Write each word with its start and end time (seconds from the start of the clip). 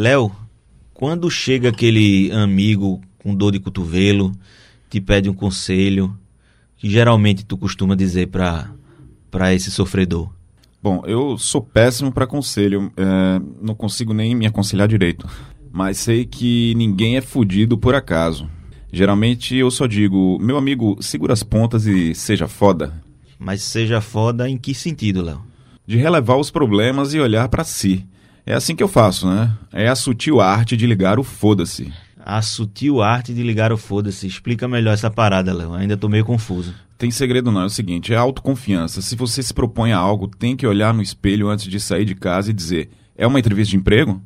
Léo, 0.00 0.32
quando 0.94 1.30
chega 1.30 1.68
aquele 1.68 2.32
amigo 2.32 3.02
com 3.18 3.34
dor 3.34 3.52
de 3.52 3.60
cotovelo, 3.60 4.32
te 4.88 4.98
pede 4.98 5.28
um 5.28 5.34
conselho, 5.34 6.16
que 6.78 6.88
geralmente 6.88 7.44
tu 7.44 7.54
costuma 7.58 7.94
dizer 7.94 8.28
para 8.28 8.72
para 9.30 9.52
esse 9.52 9.70
sofredor? 9.70 10.30
Bom, 10.82 11.02
eu 11.04 11.36
sou 11.36 11.60
péssimo 11.60 12.10
para 12.10 12.26
conselho, 12.26 12.90
é, 12.96 13.42
não 13.60 13.74
consigo 13.74 14.14
nem 14.14 14.34
me 14.34 14.46
aconselhar 14.46 14.88
direito. 14.88 15.28
Mas 15.70 15.98
sei 15.98 16.24
que 16.24 16.74
ninguém 16.76 17.18
é 17.18 17.20
fudido 17.20 17.76
por 17.76 17.94
acaso. 17.94 18.48
Geralmente 18.90 19.54
eu 19.54 19.70
só 19.70 19.86
digo, 19.86 20.38
meu 20.40 20.56
amigo, 20.56 20.96
segura 21.02 21.34
as 21.34 21.42
pontas 21.42 21.84
e 21.84 22.14
seja 22.14 22.48
foda. 22.48 23.04
Mas 23.38 23.60
seja 23.60 24.00
foda 24.00 24.48
em 24.48 24.56
que 24.56 24.74
sentido, 24.74 25.20
Léo? 25.20 25.42
De 25.86 25.98
relevar 25.98 26.36
os 26.36 26.50
problemas 26.50 27.12
e 27.12 27.20
olhar 27.20 27.50
para 27.50 27.64
si. 27.64 28.08
É 28.50 28.54
assim 28.54 28.74
que 28.74 28.82
eu 28.82 28.88
faço, 28.88 29.28
né? 29.28 29.56
É 29.72 29.86
a 29.86 29.94
sutil 29.94 30.40
arte 30.40 30.76
de 30.76 30.84
ligar 30.84 31.20
o 31.20 31.22
foda-se. 31.22 31.92
A 32.18 32.42
sutil 32.42 33.00
arte 33.00 33.32
de 33.32 33.44
ligar 33.44 33.72
o 33.72 33.76
foda-se. 33.76 34.26
Explica 34.26 34.66
melhor 34.66 34.92
essa 34.92 35.08
parada, 35.08 35.54
Léo. 35.54 35.72
Ainda 35.72 35.96
tô 35.96 36.08
meio 36.08 36.24
confuso. 36.24 36.74
Tem 36.98 37.12
segredo 37.12 37.52
não, 37.52 37.60
é 37.60 37.66
o 37.66 37.70
seguinte, 37.70 38.12
é 38.12 38.16
autoconfiança. 38.16 39.00
Se 39.02 39.14
você 39.14 39.40
se 39.40 39.54
propõe 39.54 39.92
a 39.92 39.98
algo, 39.98 40.26
tem 40.26 40.56
que 40.56 40.66
olhar 40.66 40.92
no 40.92 41.00
espelho 41.00 41.48
antes 41.48 41.68
de 41.68 41.78
sair 41.78 42.04
de 42.04 42.16
casa 42.16 42.50
e 42.50 42.52
dizer: 42.52 42.90
"É 43.16 43.24
uma 43.24 43.38
entrevista 43.38 43.70
de 43.70 43.76
emprego?" 43.76 44.20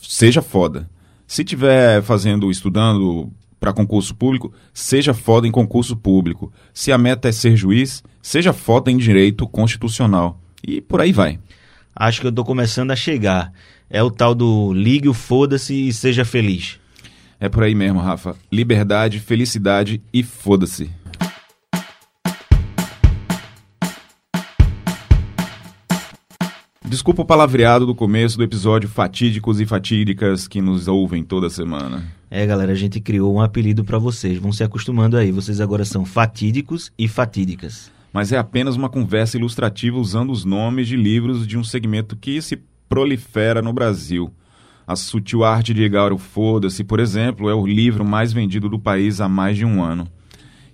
Seja 0.00 0.40
foda. 0.40 0.88
Se 1.26 1.42
tiver 1.42 2.02
fazendo, 2.02 2.52
estudando 2.52 3.32
para 3.58 3.72
concurso 3.72 4.14
público, 4.14 4.52
seja 4.72 5.12
foda 5.12 5.48
em 5.48 5.50
concurso 5.50 5.96
público. 5.96 6.52
Se 6.72 6.92
a 6.92 6.98
meta 6.98 7.28
é 7.28 7.32
ser 7.32 7.56
juiz, 7.56 8.00
seja 8.22 8.52
foda 8.52 8.92
em 8.92 8.96
direito 8.96 9.44
constitucional. 9.44 10.40
E 10.64 10.80
por 10.80 11.00
aí 11.00 11.10
vai. 11.10 11.40
Acho 11.98 12.20
que 12.20 12.26
eu 12.26 12.32
tô 12.32 12.44
começando 12.44 12.90
a 12.90 12.96
chegar. 12.96 13.50
É 13.88 14.02
o 14.02 14.10
tal 14.10 14.34
do 14.34 14.70
ligue 14.74 15.08
o 15.08 15.14
foda-se 15.14 15.88
e 15.88 15.92
seja 15.94 16.26
feliz. 16.26 16.78
É 17.40 17.48
por 17.48 17.62
aí 17.62 17.74
mesmo, 17.74 18.00
Rafa. 18.00 18.36
Liberdade, 18.52 19.18
felicidade 19.18 20.02
e 20.12 20.22
foda-se. 20.22 20.90
Desculpa 26.84 27.22
o 27.22 27.26
palavreado 27.26 27.86
do 27.86 27.94
começo 27.94 28.36
do 28.36 28.44
episódio 28.44 28.88
Fatídicos 28.88 29.58
e 29.60 29.66
Fatídicas 29.66 30.46
que 30.46 30.60
nos 30.60 30.88
ouvem 30.88 31.24
toda 31.24 31.48
semana. 31.48 32.04
É, 32.30 32.44
galera, 32.44 32.72
a 32.72 32.76
gente 32.76 33.00
criou 33.00 33.34
um 33.34 33.40
apelido 33.40 33.84
para 33.84 33.98
vocês. 33.98 34.38
Vão 34.38 34.52
se 34.52 34.62
acostumando 34.62 35.16
aí. 35.16 35.32
Vocês 35.32 35.60
agora 35.60 35.84
são 35.84 36.04
fatídicos 36.04 36.92
e 36.98 37.08
fatídicas. 37.08 37.90
Mas 38.12 38.32
é 38.32 38.38
apenas 38.38 38.76
uma 38.76 38.88
conversa 38.88 39.36
ilustrativa 39.36 39.98
usando 39.98 40.30
os 40.30 40.44
nomes 40.44 40.88
de 40.88 40.96
livros 40.96 41.46
de 41.46 41.58
um 41.58 41.64
segmento 41.64 42.16
que 42.16 42.40
se 42.40 42.62
prolifera 42.88 43.60
no 43.60 43.72
Brasil. 43.72 44.32
A 44.86 44.94
Sutil 44.94 45.44
Arte 45.44 45.74
de 45.74 45.82
Ligar 45.82 46.12
o 46.12 46.18
Foda-se, 46.18 46.84
por 46.84 47.00
exemplo, 47.00 47.50
é 47.50 47.54
o 47.54 47.66
livro 47.66 48.04
mais 48.04 48.32
vendido 48.32 48.68
do 48.68 48.78
país 48.78 49.20
há 49.20 49.28
mais 49.28 49.56
de 49.56 49.64
um 49.64 49.82
ano. 49.82 50.06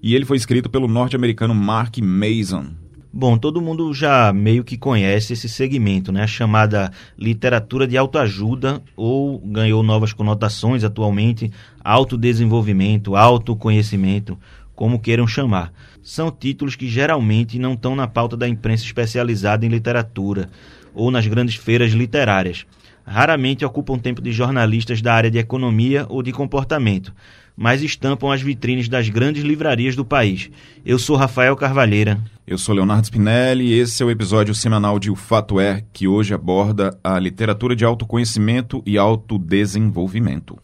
E 0.02 0.14
ele 0.14 0.24
foi 0.24 0.36
escrito 0.36 0.69
pelo 0.69 0.86
norte-americano 0.86 1.55
Mark 1.55 1.97
Mason, 1.98 2.66
Bom, 3.14 3.36
todo 3.36 3.61
mundo 3.61 3.92
já 3.92 4.33
meio 4.33 4.64
que 4.64 4.78
conhece 4.78 5.34
esse 5.34 5.46
segmento, 5.46 6.11
né? 6.11 6.22
A 6.22 6.27
chamada 6.27 6.91
literatura 7.19 7.86
de 7.86 7.94
autoajuda, 7.94 8.83
ou 8.96 9.39
ganhou 9.39 9.83
novas 9.83 10.14
conotações 10.14 10.83
atualmente, 10.83 11.52
autodesenvolvimento, 11.84 13.14
autoconhecimento, 13.14 14.39
como 14.75 14.98
queiram 14.98 15.27
chamar. 15.27 15.73
São 16.03 16.31
títulos 16.31 16.77
que 16.77 16.89
geralmente 16.89 17.58
não 17.58 17.74
estão 17.74 17.95
na 17.95 18.07
pauta 18.07 18.36
da 18.36 18.48
imprensa 18.48 18.85
especializada 18.85 19.64
em 19.64 19.69
literatura 19.69 20.51
ou 20.95 21.11
nas 21.11 21.27
grandes 21.27 21.55
feiras 21.55 21.92
literárias. 21.92 22.67
Raramente 23.05 23.64
ocupam 23.64 23.98
tempo 23.98 24.23
de 24.23 24.33
jornalistas 24.33 25.02
da 25.02 25.13
área 25.13 25.30
de 25.30 25.39
economia 25.39 26.07
ou 26.08 26.23
de 26.23 26.33
comportamento, 26.33 27.13
mas 27.57 27.83
estampam 27.83 28.30
as 28.30 28.41
vitrines 28.41 28.89
das 28.89 29.08
grandes 29.08 29.42
livrarias 29.42 29.96
do 29.96 30.05
país. 30.05 30.51
Eu 30.85 30.98
sou 30.98 31.17
Rafael 31.17 31.57
Carvalheira. 31.57 32.20
Eu 32.46 32.58
sou 32.58 32.75
Leonardo 32.75 33.07
Spinelli 33.07 33.67
e 33.67 33.79
esse 33.79 34.02
é 34.02 34.07
o 34.07 34.11
episódio 34.11 34.55
semanal 34.55 34.98
de 34.98 35.11
O 35.11 35.17
Fato 35.17 35.61
É, 35.61 35.83
que 35.92 36.08
hoje 36.08 36.35
aborda 36.35 36.98
a 37.02 37.19
literatura 37.19 37.75
de 37.75 37.85
autoconhecimento 37.85 38.83
e 38.85 38.98
autodesenvolvimento. 38.98 40.58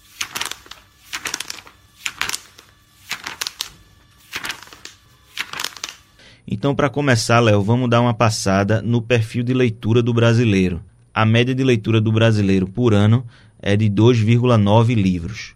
Então, 6.50 6.74
para 6.74 6.88
começar, 6.88 7.40
Léo, 7.40 7.60
vamos 7.62 7.90
dar 7.90 8.00
uma 8.00 8.14
passada 8.14 8.80
no 8.80 9.02
perfil 9.02 9.42
de 9.42 9.52
leitura 9.52 10.02
do 10.02 10.14
brasileiro. 10.14 10.80
A 11.12 11.26
média 11.26 11.54
de 11.54 11.62
leitura 11.62 12.00
do 12.00 12.10
brasileiro 12.10 12.66
por 12.66 12.94
ano 12.94 13.26
é 13.60 13.76
de 13.76 13.90
2,9 13.90 14.94
livros. 14.94 15.54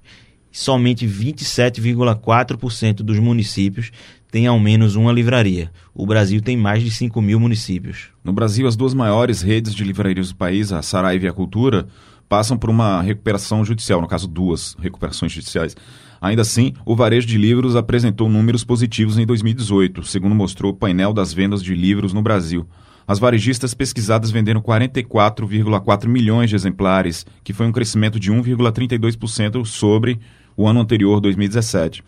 Somente 0.50 1.06
27,4% 1.06 2.96
dos 2.96 3.18
municípios 3.18 3.90
tem 4.30 4.46
ao 4.46 4.60
menos 4.60 4.94
uma 4.94 5.10
livraria. 5.10 5.70
O 5.94 6.04
Brasil 6.04 6.42
tem 6.42 6.58
mais 6.58 6.82
de 6.82 6.90
5 6.90 7.22
mil 7.22 7.40
municípios. 7.40 8.10
No 8.22 8.34
Brasil, 8.34 8.66
as 8.66 8.76
duas 8.76 8.92
maiores 8.92 9.40
redes 9.40 9.74
de 9.74 9.84
livrarias 9.84 10.28
do 10.28 10.36
país, 10.36 10.72
a 10.72 10.82
Saraiva 10.82 11.24
e 11.24 11.28
a 11.28 11.32
Cultura, 11.32 11.86
passam 12.32 12.56
por 12.56 12.70
uma 12.70 13.02
recuperação 13.02 13.62
judicial, 13.62 14.00
no 14.00 14.08
caso, 14.08 14.26
duas 14.26 14.74
recuperações 14.80 15.30
judiciais. 15.30 15.76
Ainda 16.18 16.40
assim, 16.40 16.72
o 16.86 16.96
varejo 16.96 17.26
de 17.26 17.36
livros 17.36 17.76
apresentou 17.76 18.26
números 18.26 18.64
positivos 18.64 19.18
em 19.18 19.26
2018, 19.26 20.02
segundo 20.04 20.34
mostrou 20.34 20.72
o 20.72 20.74
painel 20.74 21.12
das 21.12 21.34
vendas 21.34 21.62
de 21.62 21.74
livros 21.74 22.14
no 22.14 22.22
Brasil. 22.22 22.66
As 23.06 23.18
varejistas 23.18 23.74
pesquisadas 23.74 24.30
venderam 24.30 24.62
44,4 24.62 26.08
milhões 26.08 26.48
de 26.48 26.56
exemplares, 26.56 27.26
que 27.44 27.52
foi 27.52 27.66
um 27.66 27.72
crescimento 27.72 28.18
de 28.18 28.32
1,32% 28.32 29.66
sobre 29.66 30.18
o 30.56 30.66
ano 30.66 30.80
anterior, 30.80 31.20
2017 31.20 32.02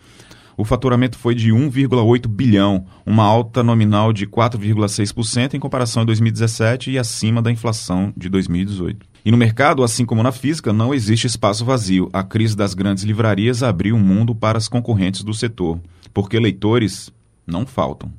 o 0.57 0.63
faturamento 0.63 1.17
foi 1.17 1.35
de 1.35 1.51
1,8 1.51 2.29
bilhão, 2.29 2.85
uma 3.05 3.25
alta 3.25 3.61
nominal 3.61 4.13
de 4.13 4.25
4,6% 4.25 5.53
em 5.53 5.59
comparação 5.59 6.03
a 6.03 6.05
2017 6.05 6.91
e 6.91 6.97
acima 6.97 7.41
da 7.41 7.51
inflação 7.51 8.13
de 8.15 8.29
2018. 8.29 9.14
E 9.25 9.31
no 9.31 9.37
mercado, 9.37 9.83
assim 9.83 10.05
como 10.05 10.21
na 10.21 10.31
física, 10.31 10.71
não 10.71 10.93
existe 10.93 11.25
espaço 11.25 11.65
vazio. 11.65 12.11
A 12.13 12.23
crise 12.23 12.55
das 12.55 12.75
grandes 12.75 13.03
livrarias 13.03 13.63
abriu 13.63 13.95
o 13.95 13.99
mundo 13.99 14.35
para 14.35 14.59
as 14.59 14.67
concorrentes 14.67 15.23
do 15.23 15.33
setor, 15.33 15.79
porque 16.13 16.39
leitores 16.39 17.11
não 17.47 17.65
faltam. 17.65 18.13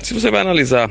Se 0.00 0.14
você 0.14 0.30
vai 0.30 0.40
analisar 0.40 0.90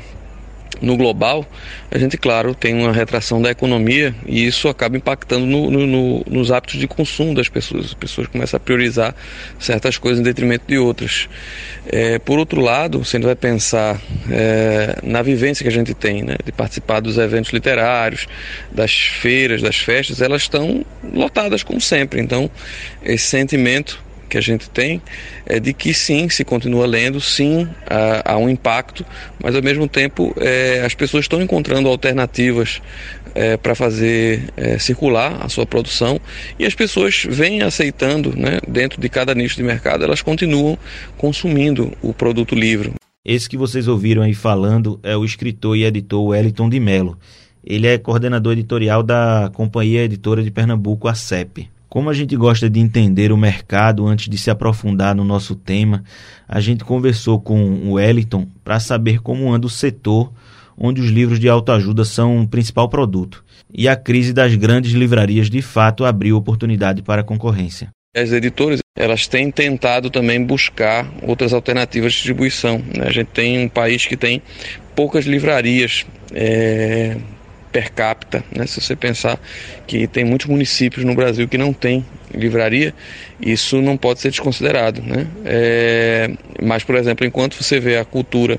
no 0.80 0.96
global, 0.96 1.46
a 1.90 1.98
gente, 1.98 2.16
claro, 2.16 2.54
tem 2.54 2.74
uma 2.74 2.92
retração 2.92 3.40
da 3.40 3.50
economia 3.50 4.14
e 4.26 4.46
isso 4.46 4.68
acaba 4.68 4.96
impactando 4.96 5.46
no, 5.46 5.70
no, 5.70 5.86
no, 5.86 6.24
nos 6.28 6.50
hábitos 6.50 6.78
de 6.78 6.86
consumo 6.86 7.34
das 7.34 7.48
pessoas. 7.48 7.86
As 7.86 7.94
pessoas 7.94 8.26
começam 8.26 8.56
a 8.58 8.60
priorizar 8.60 9.14
certas 9.58 9.98
coisas 9.98 10.20
em 10.20 10.22
detrimento 10.22 10.64
de 10.66 10.78
outras. 10.78 11.28
É, 11.86 12.18
por 12.18 12.38
outro 12.38 12.60
lado, 12.60 13.04
você 13.04 13.18
vai 13.18 13.34
pensar 13.34 14.00
é, 14.30 14.98
na 15.02 15.22
vivência 15.22 15.62
que 15.62 15.68
a 15.68 15.72
gente 15.72 15.94
tem, 15.94 16.22
né, 16.22 16.36
de 16.44 16.52
participar 16.52 17.00
dos 17.00 17.16
eventos 17.18 17.52
literários, 17.52 18.26
das 18.70 18.92
feiras, 18.92 19.62
das 19.62 19.76
festas, 19.76 20.20
elas 20.20 20.42
estão 20.42 20.84
lotadas 21.12 21.62
como 21.62 21.80
sempre. 21.80 22.20
Então, 22.20 22.50
esse 23.02 23.26
sentimento 23.26 24.05
que 24.28 24.36
a 24.36 24.40
gente 24.40 24.68
tem 24.70 25.00
é 25.44 25.58
de 25.58 25.72
que 25.72 25.94
sim, 25.94 26.28
se 26.28 26.44
continua 26.44 26.86
lendo, 26.86 27.20
sim, 27.20 27.68
há, 27.88 28.32
há 28.32 28.36
um 28.36 28.48
impacto, 28.48 29.04
mas 29.42 29.54
ao 29.54 29.62
mesmo 29.62 29.88
tempo 29.88 30.34
é, 30.38 30.82
as 30.84 30.94
pessoas 30.94 31.24
estão 31.24 31.40
encontrando 31.40 31.88
alternativas 31.88 32.80
é, 33.34 33.56
para 33.56 33.74
fazer 33.74 34.52
é, 34.56 34.78
circular 34.78 35.44
a 35.44 35.48
sua 35.48 35.66
produção 35.66 36.18
e 36.58 36.64
as 36.64 36.74
pessoas 36.74 37.26
vêm 37.28 37.62
aceitando, 37.62 38.34
né, 38.36 38.58
dentro 38.66 39.00
de 39.00 39.08
cada 39.08 39.34
nicho 39.34 39.56
de 39.56 39.62
mercado, 39.62 40.04
elas 40.04 40.22
continuam 40.22 40.78
consumindo 41.18 41.92
o 42.02 42.14
produto 42.14 42.54
livre. 42.54 42.94
Esse 43.24 43.48
que 43.48 43.56
vocês 43.56 43.88
ouviram 43.88 44.22
aí 44.22 44.34
falando 44.34 45.00
é 45.02 45.16
o 45.16 45.24
escritor 45.24 45.76
e 45.76 45.84
editor 45.84 46.24
Wellington 46.24 46.68
de 46.68 46.78
Mello. 46.80 47.18
Ele 47.64 47.88
é 47.88 47.98
coordenador 47.98 48.52
editorial 48.52 49.02
da 49.02 49.50
Companhia 49.52 50.04
Editora 50.04 50.42
de 50.42 50.50
Pernambuco, 50.52 51.08
a 51.08 51.14
CEP. 51.14 51.68
Como 51.88 52.10
a 52.10 52.14
gente 52.14 52.36
gosta 52.36 52.68
de 52.68 52.80
entender 52.80 53.32
o 53.32 53.36
mercado 53.36 54.06
antes 54.06 54.28
de 54.28 54.36
se 54.36 54.50
aprofundar 54.50 55.14
no 55.14 55.24
nosso 55.24 55.54
tema, 55.54 56.02
a 56.48 56.60
gente 56.60 56.84
conversou 56.84 57.40
com 57.40 57.62
o 57.62 57.92
Wellington 57.92 58.46
para 58.64 58.80
saber 58.80 59.20
como 59.20 59.52
anda 59.52 59.66
o 59.66 59.70
setor 59.70 60.32
onde 60.76 61.00
os 61.00 61.08
livros 61.08 61.40
de 61.40 61.48
autoajuda 61.48 62.04
são 62.04 62.42
o 62.42 62.48
principal 62.48 62.88
produto. 62.88 63.44
E 63.72 63.88
a 63.88 63.96
crise 63.96 64.32
das 64.32 64.54
grandes 64.54 64.92
livrarias 64.92 65.48
de 65.48 65.62
fato 65.62 66.04
abriu 66.04 66.36
oportunidade 66.36 67.02
para 67.02 67.22
a 67.22 67.24
concorrência. 67.24 67.88
As 68.14 68.32
editoras 68.32 68.80
elas 68.96 69.26
têm 69.26 69.50
tentado 69.50 70.08
também 70.08 70.42
buscar 70.42 71.06
outras 71.22 71.52
alternativas 71.52 72.12
de 72.12 72.18
distribuição. 72.18 72.78
Né? 72.78 73.06
A 73.06 73.12
gente 73.12 73.28
tem 73.28 73.64
um 73.64 73.68
país 73.68 74.06
que 74.06 74.16
tem 74.16 74.42
poucas 74.94 75.26
livrarias 75.26 76.06
é, 76.32 77.16
per 77.76 77.92
capita, 77.92 78.42
né? 78.50 78.66
Se 78.66 78.80
você 78.80 78.96
pensar 78.96 79.38
que 79.86 80.06
tem 80.06 80.24
muitos 80.24 80.46
municípios 80.46 81.04
no 81.04 81.14
Brasil 81.14 81.46
que 81.46 81.58
não 81.58 81.74
tem 81.74 82.06
livraria, 82.32 82.94
isso 83.38 83.82
não 83.82 83.98
pode 83.98 84.18
ser 84.18 84.30
desconsiderado, 84.30 85.02
né? 85.02 85.26
É, 85.44 86.30
mas, 86.62 86.84
por 86.84 86.94
exemplo, 86.94 87.26
enquanto 87.26 87.62
você 87.62 87.78
vê 87.78 87.98
a 87.98 88.04
cultura 88.04 88.58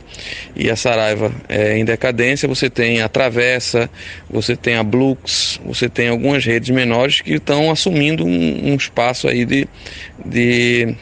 e 0.56 0.70
a 0.70 0.76
Saraiva 0.76 1.34
é, 1.50 1.76
em 1.80 1.84
decadência, 1.84 2.48
você 2.48 2.70
tem 2.70 3.02
a 3.02 3.10
Travessa, 3.10 3.90
você 4.30 4.56
tem 4.56 4.76
a 4.76 4.84
Blux, 4.84 5.60
você 5.66 5.90
tem 5.90 6.10
algumas 6.10 6.46
redes 6.46 6.70
menores 6.70 7.20
que 7.20 7.34
estão 7.34 7.72
assumindo 7.72 8.24
um, 8.24 8.72
um 8.72 8.76
espaço 8.76 9.28
aí 9.28 9.46
de, 9.46 9.68
de, 10.24 10.96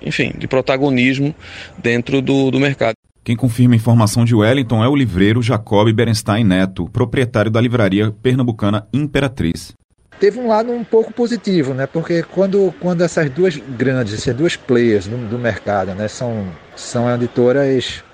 enfim, 0.00 0.32
de 0.38 0.46
protagonismo 0.46 1.34
dentro 1.76 2.22
do, 2.22 2.48
do 2.52 2.60
mercado. 2.60 2.95
Quem 3.26 3.34
confirma 3.34 3.74
a 3.74 3.76
informação 3.76 4.24
de 4.24 4.36
Wellington 4.36 4.84
é 4.84 4.88
o 4.88 4.94
livreiro 4.94 5.42
Jacob 5.42 5.92
Berenstein 5.92 6.44
Neto, 6.44 6.88
proprietário 6.88 7.50
da 7.50 7.60
livraria 7.60 8.14
pernambucana 8.22 8.86
Imperatriz. 8.92 9.72
Teve 10.20 10.38
um 10.38 10.46
lado 10.46 10.70
um 10.70 10.84
pouco 10.84 11.12
positivo, 11.12 11.74
né? 11.74 11.88
Porque 11.88 12.22
quando, 12.22 12.72
quando 12.78 13.02
essas 13.02 13.28
duas 13.28 13.56
grandes, 13.56 14.14
essas 14.14 14.32
duas 14.32 14.54
players 14.54 15.08
do, 15.08 15.16
do 15.28 15.40
mercado, 15.40 15.92
né? 15.92 16.06
São, 16.06 16.46
são 16.76 17.12
editoras, 17.12 18.04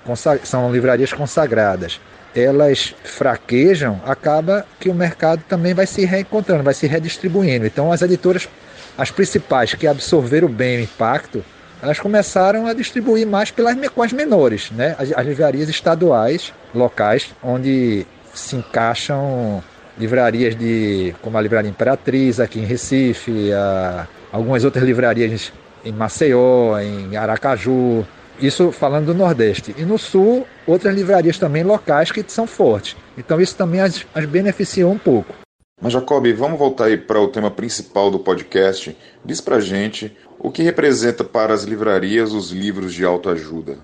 são 0.43 0.73
livrarias 0.73 1.13
consagradas. 1.13 2.01
Elas 2.35 2.95
fraquejam, 3.03 4.01
acaba 4.07 4.65
que 4.79 4.89
o 4.89 4.95
mercado 4.95 5.43
também 5.47 5.75
vai 5.75 5.85
se 5.85 6.05
reencontrando, 6.05 6.63
vai 6.63 6.73
se 6.73 6.87
redistribuindo. 6.87 7.67
Então 7.67 7.91
as 7.91 8.01
editoras, 8.01 8.49
as 8.97 9.11
principais 9.11 9.75
que 9.75 9.85
absorveram 9.85 10.47
bem 10.47 10.79
o 10.79 10.81
impacto, 10.81 11.45
elas 11.83 11.99
começaram 11.99 12.65
a 12.65 12.73
distribuir 12.73 13.27
mais 13.27 13.51
pelas, 13.51 13.75
com 13.89 14.01
as 14.01 14.13
menores, 14.13 14.71
né? 14.71 14.95
as, 14.97 15.11
as 15.11 15.25
livrarias 15.27 15.67
estaduais, 15.67 16.53
locais, 16.73 17.35
onde 17.43 18.07
se 18.33 18.55
encaixam 18.55 19.61
livrarias 19.97 20.55
de 20.55 21.13
como 21.21 21.37
a 21.37 21.41
livraria 21.41 21.69
Imperatriz 21.69 22.39
aqui 22.39 22.59
em 22.59 22.65
Recife, 22.65 23.51
a, 23.51 24.07
algumas 24.31 24.63
outras 24.63 24.85
livrarias 24.85 25.51
em 25.83 25.91
Maceió, 25.91 26.79
em 26.79 27.17
Aracaju, 27.17 28.07
isso 28.39 28.71
falando 28.71 29.07
do 29.07 29.13
Nordeste. 29.13 29.75
E 29.77 29.83
no 29.83 29.97
Sul, 29.97 30.47
outras 30.65 30.95
livrarias 30.95 31.37
também 31.37 31.63
locais 31.63 32.13
que 32.13 32.23
são 32.25 32.47
fortes. 32.47 32.95
Então 33.17 33.41
isso 33.41 33.57
também 33.57 33.81
as, 33.81 34.05
as 34.15 34.25
beneficiou 34.25 34.89
um 34.89 34.97
pouco. 34.97 35.35
Mas 35.81 35.93
Jacob, 35.93 36.25
vamos 36.33 36.57
voltar 36.57 36.85
aí 36.85 36.97
para 36.97 37.19
o 37.19 37.27
tema 37.27 37.51
principal 37.51 38.09
do 38.09 38.19
podcast. 38.19 38.95
Diz 39.23 39.41
pra 39.41 39.59
gente 39.59 40.15
o 40.39 40.51
que 40.51 40.63
representa 40.63 41.23
para 41.23 41.53
as 41.53 41.63
livrarias 41.63 42.31
os 42.31 42.51
livros 42.51 42.93
de 42.93 43.03
autoajuda. 43.03 43.77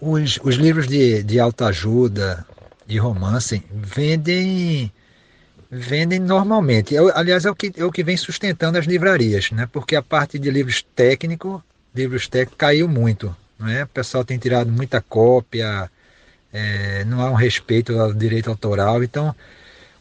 Os, 0.00 0.38
os 0.42 0.54
livros 0.56 0.86
de, 0.86 1.22
de 1.22 1.38
autoajuda 1.38 2.46
e 2.88 2.98
romance 2.98 3.62
vendem 3.70 4.92
vendem 5.70 6.18
normalmente. 6.18 6.94
Eu, 6.94 7.16
aliás, 7.16 7.44
é 7.44 7.50
o, 7.50 7.54
que, 7.54 7.72
é 7.76 7.84
o 7.84 7.92
que 7.92 8.02
vem 8.02 8.16
sustentando 8.16 8.76
as 8.76 8.86
livrarias, 8.86 9.52
né? 9.52 9.68
porque 9.70 9.94
a 9.94 10.02
parte 10.02 10.38
de 10.38 10.50
livros 10.50 10.84
técnicos, 10.96 11.60
livros 11.94 12.26
técnicos 12.26 12.58
caiu 12.58 12.88
muito. 12.88 13.34
Né? 13.58 13.84
O 13.84 13.88
pessoal 13.88 14.24
tem 14.24 14.36
tirado 14.36 14.70
muita 14.70 15.00
cópia, 15.00 15.88
é, 16.52 17.04
não 17.04 17.20
há 17.20 17.30
um 17.30 17.34
respeito 17.34 17.96
ao 18.00 18.12
direito 18.12 18.50
autoral. 18.50 19.04
Então, 19.04 19.34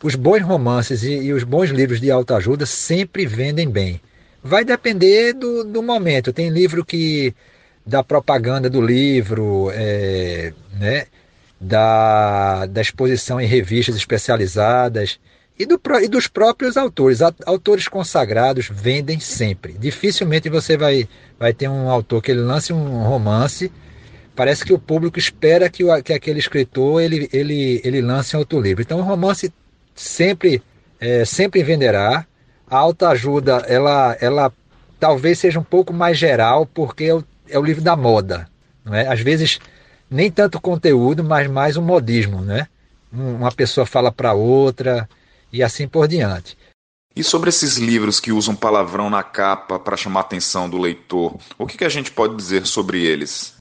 os 0.04 0.16
bons 0.16 0.42
romances 0.42 1.04
e, 1.04 1.14
e 1.14 1.34
os 1.34 1.44
bons 1.44 1.70
livros 1.70 2.00
de 2.00 2.10
autoajuda 2.10 2.66
sempre 2.66 3.26
vendem 3.26 3.70
bem. 3.70 4.02
Vai 4.44 4.64
depender 4.64 5.34
do, 5.34 5.64
do 5.64 5.84
momento. 5.84 6.32
Tem 6.32 6.50
livro 6.50 6.86
que 6.86 7.34
da 7.86 8.04
propaganda 8.04 8.70
do 8.70 8.82
livro, 8.82 9.70
é, 9.74 10.54
né, 10.80 11.06
da, 11.60 12.66
da 12.68 12.82
exposição 12.82 13.42
em 13.42 13.46
revistas 13.46 13.96
especializadas 13.96 15.20
e, 15.58 15.66
do, 15.66 15.80
e 16.02 16.08
dos 16.08 16.28
próprios 16.28 16.78
autores. 16.78 17.20
Autores 17.46 17.88
consagrados 17.88 18.70
vendem 18.72 19.20
sempre. 19.20 19.74
Dificilmente 19.74 20.50
você 20.50 20.78
vai, 20.78 21.10
vai 21.38 21.52
ter 21.52 21.68
um 21.68 21.90
autor 21.90 22.22
que 22.22 22.32
ele 22.32 22.42
lance 22.42 22.72
um 22.72 23.04
romance. 23.04 23.70
Parece 24.36 24.64
que 24.64 24.72
o 24.72 24.80
público 24.80 25.20
espera 25.20 25.70
que, 25.70 25.84
o, 25.84 26.02
que 26.02 26.14
aquele 26.14 26.40
escritor 26.40 27.02
ele, 27.02 27.28
ele, 27.34 27.82
ele 27.84 28.02
lance 28.02 28.38
outro 28.38 28.62
livro. 28.62 28.82
Então 28.82 29.00
o 29.00 29.04
romance 29.04 29.52
sempre, 30.00 30.64
é, 31.00 31.26
sempre 31.26 31.62
venderá. 31.62 32.26
A 32.70 32.78
autoajuda, 32.78 33.66
ela, 33.68 34.16
ela 34.22 34.54
talvez 35.00 35.40
seja 35.40 35.60
um 35.60 35.64
pouco 35.64 35.92
mais 35.92 36.18
geral, 36.18 36.66
porque 36.66 37.06
é 37.06 37.16
o, 37.16 37.24
é 37.50 37.60
o 37.60 37.64
livro 37.64 37.84
da 37.84 37.96
moda. 37.96 38.48
Não 38.86 38.94
é? 38.94 39.08
Às 39.08 39.20
vezes, 39.20 39.60
nem 40.10 40.32
tanto 40.32 40.62
conteúdo, 40.62 41.24
mas 41.24 41.50
mais 41.50 41.76
um 41.76 41.82
modismo. 41.82 42.42
Né? 42.42 42.68
Uma 43.12 43.52
pessoa 43.52 43.86
fala 43.86 44.12
para 44.12 44.34
outra 44.34 45.10
e 45.52 45.62
assim 45.62 45.88
por 45.88 46.08
diante. 46.08 46.58
E 47.16 47.24
sobre 47.24 47.50
esses 47.50 47.76
livros 47.78 48.20
que 48.20 48.32
usam 48.32 48.56
palavrão 48.56 49.10
na 49.10 49.24
capa 49.24 49.80
para 49.80 49.98
chamar 49.98 50.22
a 50.22 50.24
atenção 50.24 50.70
do 50.70 50.78
leitor, 50.78 51.38
o 51.58 51.66
que, 51.66 51.78
que 51.78 51.84
a 51.84 51.90
gente 51.90 52.12
pode 52.12 52.36
dizer 52.36 52.66
sobre 52.66 53.04
eles? 53.04 53.56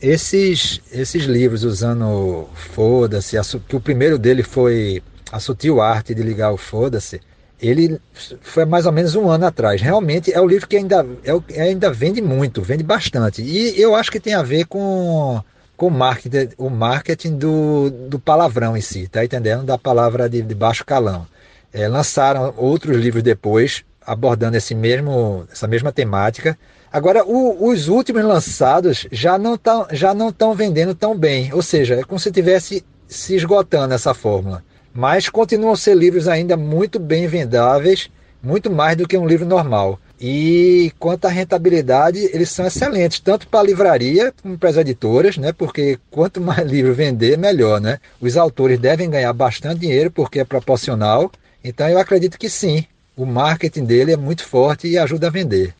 Esses, 0.00 0.80
esses 0.90 1.24
livros 1.24 1.64
usando 1.64 2.48
foda-se, 2.54 3.36
que 3.68 3.76
o 3.76 3.80
primeiro 3.80 4.18
dele 4.18 4.42
foi 4.42 5.02
a 5.32 5.40
sutil 5.40 5.80
arte 5.80 6.14
de 6.14 6.22
ligar 6.22 6.52
o 6.52 6.58
foda-se, 6.58 7.20
ele 7.58 7.98
foi 8.42 8.66
mais 8.66 8.84
ou 8.84 8.92
menos 8.92 9.14
um 9.14 9.30
ano 9.30 9.46
atrás. 9.46 9.80
Realmente 9.80 10.32
é 10.32 10.40
o 10.40 10.46
livro 10.46 10.68
que 10.68 10.76
ainda, 10.76 11.06
é, 11.24 11.62
ainda 11.62 11.90
vende 11.90 12.20
muito, 12.20 12.60
vende 12.60 12.82
bastante. 12.82 13.40
E 13.40 13.80
eu 13.80 13.94
acho 13.94 14.10
que 14.10 14.20
tem 14.20 14.34
a 14.34 14.42
ver 14.42 14.66
com, 14.66 15.40
com 15.76 15.88
marketing, 15.88 16.50
o 16.58 16.68
marketing 16.68 17.38
do, 17.38 17.88
do 18.08 18.18
palavrão 18.18 18.76
em 18.76 18.80
si, 18.80 19.08
tá 19.08 19.24
entendendo? 19.24 19.64
Da 19.64 19.78
palavra 19.78 20.28
de, 20.28 20.42
de 20.42 20.54
baixo 20.54 20.84
calão. 20.84 21.26
É, 21.72 21.88
lançaram 21.88 22.52
outros 22.58 22.96
livros 22.98 23.22
depois, 23.22 23.84
abordando 24.04 24.56
esse 24.56 24.74
mesmo, 24.74 25.46
essa 25.50 25.66
mesma 25.66 25.92
temática. 25.92 26.58
Agora, 26.92 27.24
o, 27.24 27.70
os 27.70 27.88
últimos 27.88 28.22
lançados 28.22 29.06
já 29.10 29.38
não 29.38 29.54
estão 29.54 29.86
já 29.90 30.12
não 30.12 30.28
estão 30.28 30.52
vendendo 30.52 30.94
tão 30.94 31.16
bem, 31.16 31.50
ou 31.54 31.62
seja, 31.62 31.94
é 31.94 32.02
como 32.02 32.20
se 32.20 32.30
tivesse 32.30 32.84
se 33.06 33.34
esgotando 33.34 33.94
essa 33.94 34.12
fórmula 34.12 34.62
mas 34.94 35.28
continuam 35.28 35.72
a 35.72 35.76
ser 35.76 35.96
livros 35.96 36.28
ainda 36.28 36.56
muito 36.56 36.98
bem 36.98 37.26
vendáveis, 37.26 38.10
muito 38.42 38.70
mais 38.70 38.96
do 38.96 39.06
que 39.06 39.16
um 39.16 39.26
livro 39.26 39.46
normal. 39.46 39.98
E 40.20 40.92
quanto 40.98 41.24
à 41.24 41.28
rentabilidade, 41.28 42.18
eles 42.32 42.50
são 42.50 42.66
excelentes, 42.66 43.18
tanto 43.18 43.48
para 43.48 43.60
a 43.60 43.64
livraria 43.64 44.32
como 44.42 44.56
para 44.56 44.70
as 44.70 44.76
editoras, 44.76 45.36
né? 45.36 45.52
porque 45.52 45.98
quanto 46.10 46.38
mais 46.42 46.68
livro 46.68 46.94
vender, 46.94 47.36
melhor. 47.36 47.80
Né? 47.80 47.98
Os 48.20 48.36
autores 48.36 48.78
devem 48.78 49.10
ganhar 49.10 49.32
bastante 49.32 49.80
dinheiro 49.80 50.10
porque 50.10 50.40
é 50.40 50.44
proporcional. 50.44 51.30
Então 51.64 51.88
eu 51.88 51.98
acredito 51.98 52.38
que 52.38 52.48
sim, 52.48 52.84
o 53.16 53.26
marketing 53.26 53.84
dele 53.84 54.12
é 54.12 54.16
muito 54.16 54.44
forte 54.44 54.88
e 54.88 54.98
ajuda 54.98 55.26
a 55.28 55.30
vender. 55.30 55.74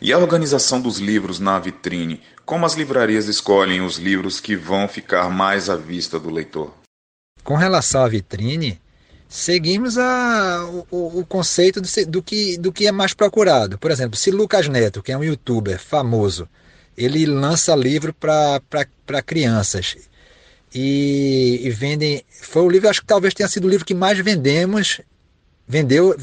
E 0.00 0.12
a 0.12 0.18
organização 0.18 0.80
dos 0.80 0.98
livros 0.98 1.40
na 1.40 1.58
vitrine? 1.58 2.20
Como 2.46 2.64
as 2.64 2.74
livrarias 2.74 3.26
escolhem 3.26 3.80
os 3.80 3.98
livros 3.98 4.40
que 4.40 4.56
vão 4.56 4.88
ficar 4.88 5.28
mais 5.28 5.68
à 5.68 5.76
vista 5.76 6.18
do 6.18 6.30
leitor? 6.30 6.79
Com 7.42 7.56
relação 7.56 8.04
à 8.04 8.08
vitrine, 8.08 8.80
seguimos 9.28 9.96
a, 9.96 10.64
o, 10.90 11.20
o 11.20 11.26
conceito 11.26 11.80
do, 11.80 11.88
do, 12.06 12.22
que, 12.22 12.58
do 12.58 12.72
que 12.72 12.86
é 12.86 12.92
mais 12.92 13.14
procurado. 13.14 13.78
Por 13.78 13.90
exemplo, 13.90 14.16
se 14.16 14.30
Lucas 14.30 14.68
Neto, 14.68 15.02
que 15.02 15.12
é 15.12 15.16
um 15.16 15.24
youtuber 15.24 15.78
famoso, 15.78 16.48
ele 16.96 17.24
lança 17.24 17.74
livro 17.74 18.12
para 18.12 19.22
crianças 19.24 19.96
e, 20.74 21.60
e 21.62 21.70
vendem. 21.70 22.22
Foi 22.42 22.62
o 22.62 22.68
livro, 22.68 22.88
acho 22.88 23.00
que 23.00 23.06
talvez 23.06 23.32
tenha 23.32 23.48
sido 23.48 23.66
o 23.66 23.70
livro 23.70 23.86
que 23.86 23.94
mais 23.94 24.18
vendemos. 24.18 25.00
Vendeu, 25.66 26.16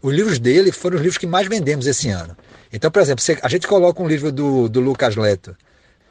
os 0.00 0.14
livros 0.14 0.38
dele 0.38 0.70
foram 0.70 0.96
os 0.96 1.02
livros 1.02 1.18
que 1.18 1.26
mais 1.26 1.48
vendemos 1.48 1.88
esse 1.88 2.08
ano. 2.08 2.36
Então, 2.72 2.88
por 2.88 3.02
exemplo, 3.02 3.24
a 3.42 3.48
gente 3.48 3.66
coloca 3.66 4.00
um 4.00 4.06
livro 4.06 4.30
do, 4.30 4.68
do 4.68 4.78
Lucas 4.78 5.16
Neto, 5.16 5.56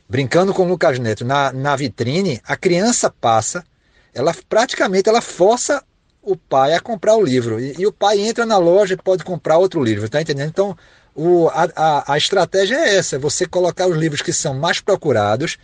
brincando 0.09 0.53
com 0.53 0.63
o 0.63 0.67
Lucas 0.67 0.99
Neto, 0.99 1.23
na, 1.23 1.53
na 1.53 1.75
vitrine, 1.77 2.41
a 2.45 2.57
criança 2.57 3.09
passa 3.09 3.63
ela 4.15 4.33
praticamente 4.47 5.09
ela 5.09 5.21
força 5.21 5.83
o 6.21 6.35
pai 6.35 6.73
a 6.73 6.79
comprar 6.79 7.15
o 7.15 7.23
livro. 7.23 7.59
E, 7.59 7.75
e 7.77 7.85
o 7.85 7.91
pai 7.91 8.19
entra 8.19 8.45
na 8.45 8.57
loja 8.57 8.93
e 8.93 8.97
pode 8.97 9.23
comprar 9.23 9.57
outro 9.57 9.83
livro, 9.83 10.09
tá 10.09 10.21
entendendo? 10.21 10.49
Então, 10.49 10.77
o, 11.13 11.47
a, 11.49 11.69
a, 11.75 12.13
a, 12.13 12.17
estratégia 12.17 12.75
é 12.75 12.95
essa: 12.95 13.19
você 13.19 13.45
colocar 13.45 13.87
os 13.87 13.97
livros 13.97 14.21
que 14.21 14.33
são 14.33 14.53
mais 14.53 14.79
procurados, 14.79 15.57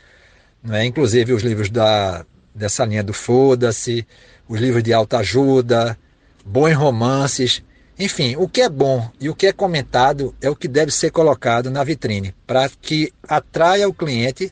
né? 0.62 0.86
inclusive 0.86 1.34
os 1.34 1.41
livros 1.41 1.70
da, 1.70 2.25
dessa 2.53 2.86
linha 2.86 3.03
do 3.03 3.13
Foda-se, 3.13 4.05
os 4.48 4.60
livros 4.60 4.84
de 4.84 4.93
alta 4.93 5.17
ajuda, 5.20 5.98
bons 6.46 6.75
romances. 6.75 7.63
Enfim, 7.98 8.36
o 8.36 8.48
que 8.48 8.62
é 8.62 8.70
bom 8.70 9.10
e 9.20 9.29
o 9.29 9.36
que 9.36 9.48
é 9.48 9.53
comentado 9.53 10.34
é 10.41 10.50
o 10.50 10.55
que 10.55 10.67
deve 10.67 10.91
ser 10.91 11.12
colocado 11.12 11.70
na 11.70 11.84
vitrine, 11.84 12.34
para 12.48 12.70
que 12.81 13.13
atraia 13.27 13.88
o 13.88 13.93
cliente 13.93 14.51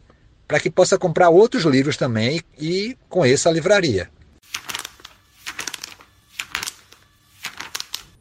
para 0.50 0.60
que 0.60 0.72
possa 0.72 0.98
comprar 0.98 1.30
outros 1.30 1.64
livros 1.64 1.96
também 1.96 2.42
e 2.60 2.98
conheça 3.08 3.50
a 3.50 3.52
livraria. 3.54 4.10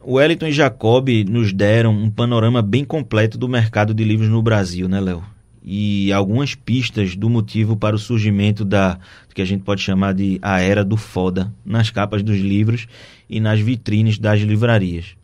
Wellington 0.07 0.49
e 0.49 0.53
Jacob 0.53 1.09
nos 1.27 1.55
deram 1.55 1.91
um 1.91 2.11
panorama 2.11 2.61
bem 2.61 2.85
completo 2.85 3.39
do 3.39 3.49
mercado 3.49 3.95
de 3.95 4.05
livros 4.05 4.29
no 4.29 4.43
Brasil, 4.43 4.87
né, 4.87 5.01
Léo? 5.01 5.25
e 5.71 6.11
algumas 6.13 6.55
pistas 6.55 7.15
do 7.15 7.29
motivo 7.29 7.77
para 7.77 7.95
o 7.95 7.99
surgimento 7.99 8.65
da 8.65 8.99
que 9.35 9.43
a 9.43 9.45
gente 9.45 9.65
pode 9.65 9.83
chamar 9.83 10.15
de 10.15 10.39
a 10.41 10.61
era 10.61 10.83
do 10.83 10.97
foda 10.97 11.53
nas 11.63 11.91
capas 11.91 12.23
dos 12.23 12.39
livros 12.39 12.87
e 13.29 13.39
nas 13.39 13.61
vitrines 13.61 14.19
das 14.19 14.41
livrarias. 14.41 15.15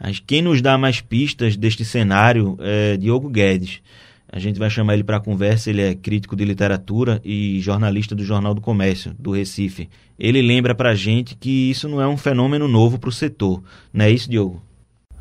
Mas 0.00 0.18
quem 0.18 0.42
nos 0.42 0.60
dá 0.60 0.76
mais 0.76 1.00
pistas 1.00 1.56
deste 1.56 1.84
cenário 1.84 2.58
é 2.60 2.96
Diogo 2.96 3.28
Guedes. 3.30 3.80
A 4.28 4.38
gente 4.38 4.58
vai 4.58 4.68
chamar 4.68 4.94
ele 4.94 5.04
para 5.04 5.20
conversa. 5.20 5.70
Ele 5.70 5.82
é 5.82 5.94
crítico 5.94 6.34
de 6.34 6.44
literatura 6.44 7.20
e 7.24 7.60
jornalista 7.60 8.14
do 8.14 8.24
Jornal 8.24 8.54
do 8.54 8.60
Comércio, 8.60 9.14
do 9.18 9.30
Recife. 9.30 9.88
Ele 10.18 10.42
lembra 10.42 10.74
para 10.74 10.90
a 10.90 10.94
gente 10.94 11.36
que 11.36 11.70
isso 11.70 11.88
não 11.88 12.00
é 12.00 12.08
um 12.08 12.16
fenômeno 12.16 12.66
novo 12.66 12.98
para 12.98 13.08
o 13.08 13.12
setor. 13.12 13.62
Não 13.92 14.04
é 14.04 14.10
isso, 14.10 14.28
Diogo? 14.28 14.62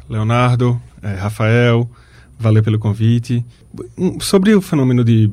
Leonardo, 0.10 0.82
é, 1.02 1.14
Rafael, 1.16 1.90
valeu 2.38 2.64
pelo 2.64 2.80
convite. 2.80 3.46
Sobre 4.20 4.54
o 4.54 4.62
fenômeno 4.62 5.04
de, 5.04 5.32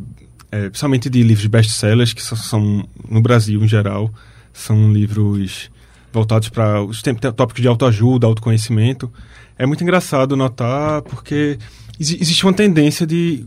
é, 0.50 0.68
principalmente 0.68 1.08
de 1.08 1.22
livros 1.22 1.46
best-sellers, 1.46 2.12
que 2.12 2.22
são, 2.22 2.86
no 3.08 3.20
Brasil 3.20 3.62
em 3.62 3.68
geral, 3.68 4.12
são 4.52 4.92
livros 4.92 5.70
voltados 6.12 6.48
para 6.50 6.82
os 6.82 7.02
tópicos 7.02 7.62
de 7.62 7.68
autoajuda, 7.68 8.26
autoconhecimento. 8.26 9.10
É 9.58 9.64
muito 9.64 9.82
engraçado 9.82 10.36
notar 10.36 11.02
porque 11.02 11.58
existe 11.98 12.44
uma 12.44 12.52
tendência 12.52 13.06
de 13.06 13.46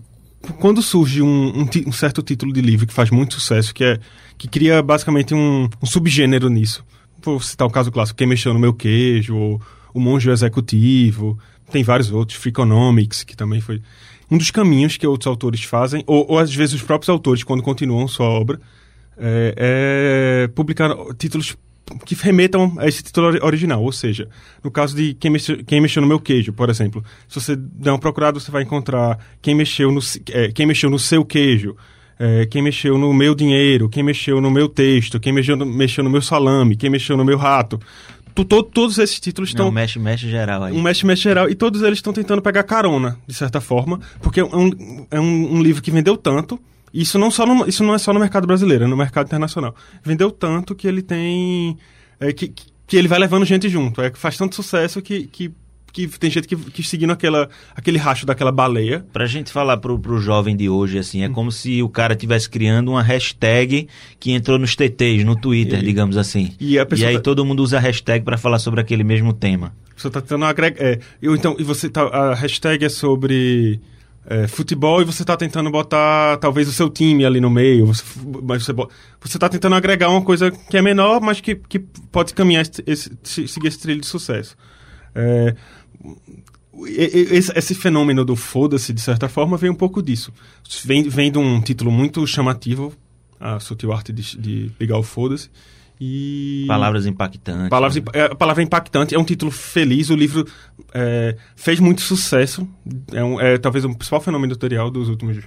quando 0.53 0.81
surge 0.81 1.21
um, 1.21 1.61
um, 1.61 1.69
um, 1.87 1.91
certo 1.91 2.21
título 2.21 2.53
de 2.53 2.61
livro 2.61 2.87
que 2.87 2.93
faz 2.93 3.09
muito 3.09 3.35
sucesso, 3.35 3.73
que 3.73 3.83
é 3.83 3.99
que 4.37 4.47
cria 4.47 4.81
basicamente 4.81 5.33
um, 5.33 5.69
um 5.81 5.85
subgênero 5.85 6.49
nisso. 6.49 6.83
Vou 7.21 7.39
citar 7.39 7.67
o 7.67 7.71
caso 7.71 7.91
clássico, 7.91 8.17
Quem 8.17 8.27
Mexeu 8.27 8.53
no 8.53 8.59
Meu 8.59 8.73
Queijo, 8.73 9.35
ou 9.35 9.61
O 9.93 9.99
Monge 9.99 10.29
Executivo, 10.29 11.37
tem 11.71 11.83
vários 11.83 12.11
outros, 12.11 12.37
Freakonomics, 12.37 13.23
que 13.23 13.35
também 13.35 13.61
foi... 13.61 13.81
Um 14.29 14.37
dos 14.37 14.49
caminhos 14.51 14.97
que 14.97 15.05
outros 15.05 15.27
autores 15.27 15.63
fazem, 15.63 16.03
ou, 16.07 16.25
ou 16.29 16.39
às 16.39 16.53
vezes 16.53 16.75
os 16.75 16.81
próprios 16.81 17.09
autores, 17.09 17.43
quando 17.43 17.61
continuam 17.61 18.07
sua 18.07 18.25
obra, 18.25 18.59
é, 19.17 20.45
é 20.45 20.47
publicar 20.49 20.95
títulos 21.17 21.55
que 22.05 22.15
remetam 22.15 22.73
a 22.77 22.87
esse 22.87 23.03
título 23.03 23.37
original. 23.43 23.83
Ou 23.83 23.91
seja, 23.91 24.27
no 24.63 24.71
caso 24.71 24.95
de 24.95 25.13
quem 25.13 25.31
mexeu, 25.31 25.63
quem 25.63 25.79
mexeu 25.79 26.01
no 26.01 26.07
meu 26.07 26.19
queijo, 26.19 26.51
por 26.53 26.69
exemplo, 26.69 27.03
se 27.27 27.39
você 27.39 27.55
der 27.55 27.91
uma 27.91 27.99
procurada, 27.99 28.39
você 28.39 28.51
vai 28.51 28.63
encontrar 28.63 29.19
quem 29.41 29.55
mexeu 29.55 29.91
no, 29.91 29.99
é, 30.31 30.51
quem 30.51 30.65
mexeu 30.65 30.89
no 30.89 30.99
seu 30.99 31.23
queijo, 31.23 31.75
é, 32.19 32.45
quem 32.45 32.61
mexeu 32.61 32.97
no 32.97 33.13
meu 33.13 33.35
dinheiro, 33.35 33.89
quem 33.89 34.03
mexeu 34.03 34.41
no 34.41 34.49
meu 34.49 34.67
texto, 34.67 35.19
quem 35.19 35.33
mexeu 35.33 35.55
no, 35.55 35.65
mexeu 35.65 36.03
no 36.03 36.09
meu 36.09 36.21
salame, 36.21 36.75
quem 36.75 36.89
mexeu 36.89 37.15
no 37.15 37.25
meu 37.25 37.37
rato. 37.37 37.79
Todo, 38.33 38.63
todos 38.63 38.97
esses 38.97 39.17
títulos 39.17 39.51
estão. 39.51 39.69
Um 39.69 39.71
mexe-mexe 39.71 40.29
geral 40.29 40.63
aí. 40.63 40.73
Um 40.73 40.81
mexe-mexe 40.81 41.21
geral. 41.21 41.49
E 41.49 41.55
todos 41.55 41.81
eles 41.83 41.99
estão 41.99 42.11
tentando 42.11 42.41
pegar 42.41 42.63
carona, 42.63 43.17
de 43.25 43.33
certa 43.33 43.61
forma, 43.61 43.99
porque 44.21 44.41
é 44.41 44.43
um, 44.43 45.05
é 45.09 45.19
um, 45.19 45.55
um 45.55 45.63
livro 45.63 45.81
que 45.81 45.89
vendeu 45.89 46.17
tanto 46.17 46.59
isso 47.01 47.19
não, 47.19 47.29
só 47.29 47.45
no, 47.45 47.67
isso 47.67 47.83
não 47.83 47.93
é 47.93 47.97
só 47.97 48.13
no 48.13 48.19
mercado 48.19 48.47
brasileiro, 48.47 48.85
é 48.85 48.87
no 48.87 48.95
mercado 48.95 49.27
internacional. 49.27 49.75
Vendeu 50.03 50.31
tanto 50.31 50.73
que 50.73 50.87
ele 50.87 51.01
tem. 51.01 51.77
É, 52.19 52.31
que, 52.31 52.53
que 52.87 52.95
ele 52.95 53.07
vai 53.07 53.19
levando 53.19 53.45
gente 53.45 53.67
junto. 53.67 54.01
É, 54.01 54.11
faz 54.13 54.37
tanto 54.37 54.55
sucesso 54.55 55.01
que, 55.01 55.27
que 55.27 55.53
que 55.95 56.07
tem 56.19 56.29
gente 56.29 56.45
que, 56.45 56.57
que 56.57 56.83
seguindo 56.83 57.11
aquela, 57.11 57.49
aquele 57.73 57.97
racho 57.97 58.25
daquela 58.25 58.51
baleia. 58.51 59.05
Pra 59.13 59.25
gente 59.25 59.49
falar 59.49 59.77
pro, 59.77 59.97
pro 59.97 60.19
jovem 60.19 60.53
de 60.53 60.67
hoje, 60.67 60.97
assim, 60.97 61.23
é 61.23 61.29
hum. 61.29 61.31
como 61.31 61.51
se 61.53 61.81
o 61.81 61.87
cara 61.87 62.13
estivesse 62.13 62.49
criando 62.49 62.91
uma 62.91 63.01
hashtag 63.01 63.87
que 64.19 64.31
entrou 64.33 64.59
nos 64.59 64.75
TTs, 64.75 65.23
no 65.23 65.37
Twitter, 65.37 65.79
e, 65.79 65.85
digamos 65.85 66.17
assim. 66.17 66.53
E, 66.59 66.73
e 66.75 67.05
aí 67.05 67.15
tá... 67.15 67.21
todo 67.21 67.45
mundo 67.45 67.63
usa 67.63 67.77
a 67.77 67.79
hashtag 67.79 68.25
para 68.25 68.37
falar 68.37 68.59
sobre 68.59 68.81
aquele 68.81 69.05
mesmo 69.05 69.31
tema. 69.31 69.73
Você 69.95 70.09
tá 70.09 70.19
tentando 70.19 70.43
agregar. 70.43 70.83
É, 70.83 70.99
eu, 71.21 71.33
então, 71.33 71.55
e 71.57 71.63
você 71.63 71.89
tá. 71.89 72.03
A 72.03 72.35
hashtag 72.35 72.83
é 72.83 72.89
sobre 72.89 73.79
é, 74.27 74.47
futebol 74.47 75.01
e 75.01 75.05
você 75.05 75.21
está 75.21 75.37
tentando 75.37 75.69
botar 75.69 76.37
talvez 76.37 76.67
o 76.67 76.73
seu 76.73 76.89
time 76.89 77.25
ali 77.25 77.39
no 77.39 77.49
meio, 77.49 77.85
você, 77.85 78.03
mas 78.43 78.65
você 78.65 79.37
está 79.37 79.47
tentando 79.47 79.75
agregar 79.75 80.09
uma 80.09 80.21
coisa 80.21 80.49
que 80.51 80.77
é 80.77 80.81
menor, 80.81 81.21
mas 81.21 81.39
que, 81.39 81.55
que 81.55 81.79
pode 81.79 82.33
caminhar 82.33 82.63
esse, 82.63 82.83
esse, 82.87 83.47
seguir 83.47 83.67
esse 83.67 83.79
trilho 83.79 84.01
de 84.01 84.07
sucesso. 84.07 84.57
É, 85.13 85.55
esse, 86.87 87.51
esse, 87.55 87.75
fenômeno 87.75 88.25
do 88.25 88.35
foda-se, 88.35 88.91
de 88.91 88.99
certa 88.99 89.29
forma, 89.29 89.57
vem 89.57 89.69
um 89.69 89.75
pouco 89.75 90.01
disso. 90.01 90.33
Vem, 90.83 91.07
vem 91.07 91.31
de 91.31 91.37
um 91.37 91.61
título 91.61 91.91
muito 91.91 92.25
chamativo, 92.27 92.93
a 93.39 93.59
sutil 93.59 93.93
arte 93.93 94.11
de, 94.11 94.37
de 94.37 94.91
o 94.91 95.03
foda-se, 95.03 95.49
e... 95.99 96.65
Palavras 96.67 97.05
impactantes. 97.05 97.69
Palavras, 97.69 97.95
né? 97.95 98.03
é, 98.13 98.23
a 98.25 98.35
palavra 98.35 98.61
impactante 98.63 99.15
é 99.15 99.19
um 99.19 99.23
título 99.23 99.51
feliz. 99.51 100.09
O 100.09 100.15
livro 100.15 100.45
é, 100.93 101.37
fez 101.55 101.79
muito 101.79 102.01
sucesso. 102.01 102.67
É, 103.13 103.23
um, 103.23 103.39
é, 103.39 103.57
talvez 103.57 103.85
o 103.85 103.95
principal 103.95 104.21
fenômeno 104.21 104.53
editorial 104.53 104.91
dos 104.91 105.09
últimos 105.09 105.37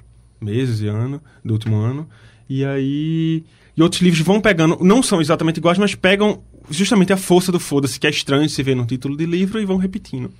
meses 0.40 0.80
e 0.80 0.88
ano, 0.88 1.20
do 1.44 1.52
último 1.52 1.76
ano. 1.76 2.08
E 2.48 2.64
aí. 2.64 3.44
E 3.76 3.82
outros 3.82 4.02
livros 4.02 4.22
vão 4.22 4.40
pegando, 4.40 4.78
não 4.80 5.02
são 5.02 5.20
exatamente 5.20 5.58
iguais, 5.58 5.78
mas 5.78 5.94
pegam 5.94 6.42
justamente 6.68 7.12
a 7.12 7.16
força 7.16 7.52
do 7.52 7.60
foda-se, 7.60 8.00
que 8.00 8.06
é 8.06 8.10
estranho 8.10 8.48
se 8.48 8.60
ver 8.62 8.74
no 8.74 8.84
título 8.84 9.16
de 9.16 9.24
livro, 9.24 9.60
e 9.60 9.64
vão 9.64 9.76
repetindo. 9.76 10.32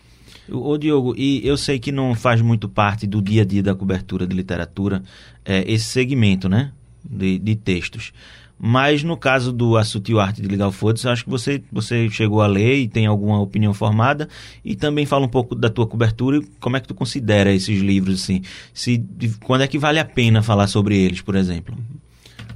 Ô 0.51 0.77
Diogo, 0.77 1.15
e 1.17 1.47
eu 1.47 1.57
sei 1.57 1.79
que 1.79 1.93
não 1.93 2.15
faz 2.15 2.41
muito 2.41 2.69
parte 2.69 3.07
do 3.07 3.21
dia 3.23 3.43
a 3.43 3.45
dia 3.45 3.63
da 3.63 3.75
cobertura 3.75 4.27
de 4.27 4.35
literatura 4.35 5.03
é, 5.45 5.71
esse 5.71 5.85
segmento, 5.85 6.49
né? 6.49 6.73
De, 7.05 7.39
de 7.39 7.55
textos. 7.55 8.13
Mas 8.59 9.05
no 9.05 9.17
caso 9.17 9.53
do 9.53 9.77
A 9.77 9.85
Sutil 9.85 10.19
Arte 10.19 10.43
de 10.43 10.49
Ligar 10.49 10.69
o 10.69 10.73
Foda-se, 10.73 11.09
acho 11.09 11.25
que 11.25 11.31
você, 11.31 11.63
você 11.71 12.11
chegou 12.11 12.43
a 12.43 12.47
ler 12.47 12.79
e 12.79 12.89
tem 12.89 13.07
alguma 13.07 13.41
opinião 13.41 13.73
formada. 13.73 14.29
E 14.65 14.75
também 14.75 15.07
fala 15.07 15.25
um 15.25 15.29
pouco 15.29 15.55
da 15.55 15.71
tua 15.71 15.87
cobertura 15.87 16.39
e 16.39 16.43
como 16.59 16.77
é 16.77 16.81
que 16.81 16.89
tu 16.89 16.95
considera 16.95 17.53
esses 17.53 17.81
livros, 17.81 18.23
assim. 18.23 18.43
Se, 18.75 19.05
quando 19.45 19.63
é 19.63 19.69
que 19.69 19.79
vale 19.79 20.01
a 20.01 20.05
pena 20.05 20.43
falar 20.43 20.67
sobre 20.67 20.97
eles, 20.97 21.21
por 21.21 21.37
exemplo? 21.37 21.77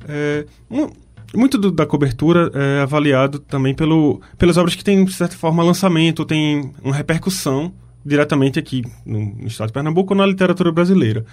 É, 0.09 0.45
muito 1.35 1.57
do, 1.57 1.71
da 1.71 1.87
cobertura 1.87 2.51
é 2.53 2.81
avaliado 2.81 3.39
também 3.39 3.75
pelo, 3.75 4.21
pelas 4.37 4.57
obras 4.57 4.75
que 4.75 4.83
têm, 4.83 5.05
de 5.05 5.13
certa 5.13 5.37
forma, 5.37 5.63
lançamento, 5.63 6.25
tem 6.25 6.73
uma 6.83 6.95
repercussão 6.95 7.73
diretamente 8.05 8.59
aqui 8.59 8.85
no, 9.07 9.35
no 9.37 9.47
estado 9.47 9.69
de 9.69 9.73
Pernambuco 9.73 10.13
ou 10.13 10.19
na 10.19 10.27
literatura 10.27 10.73
brasileira. 10.73 11.25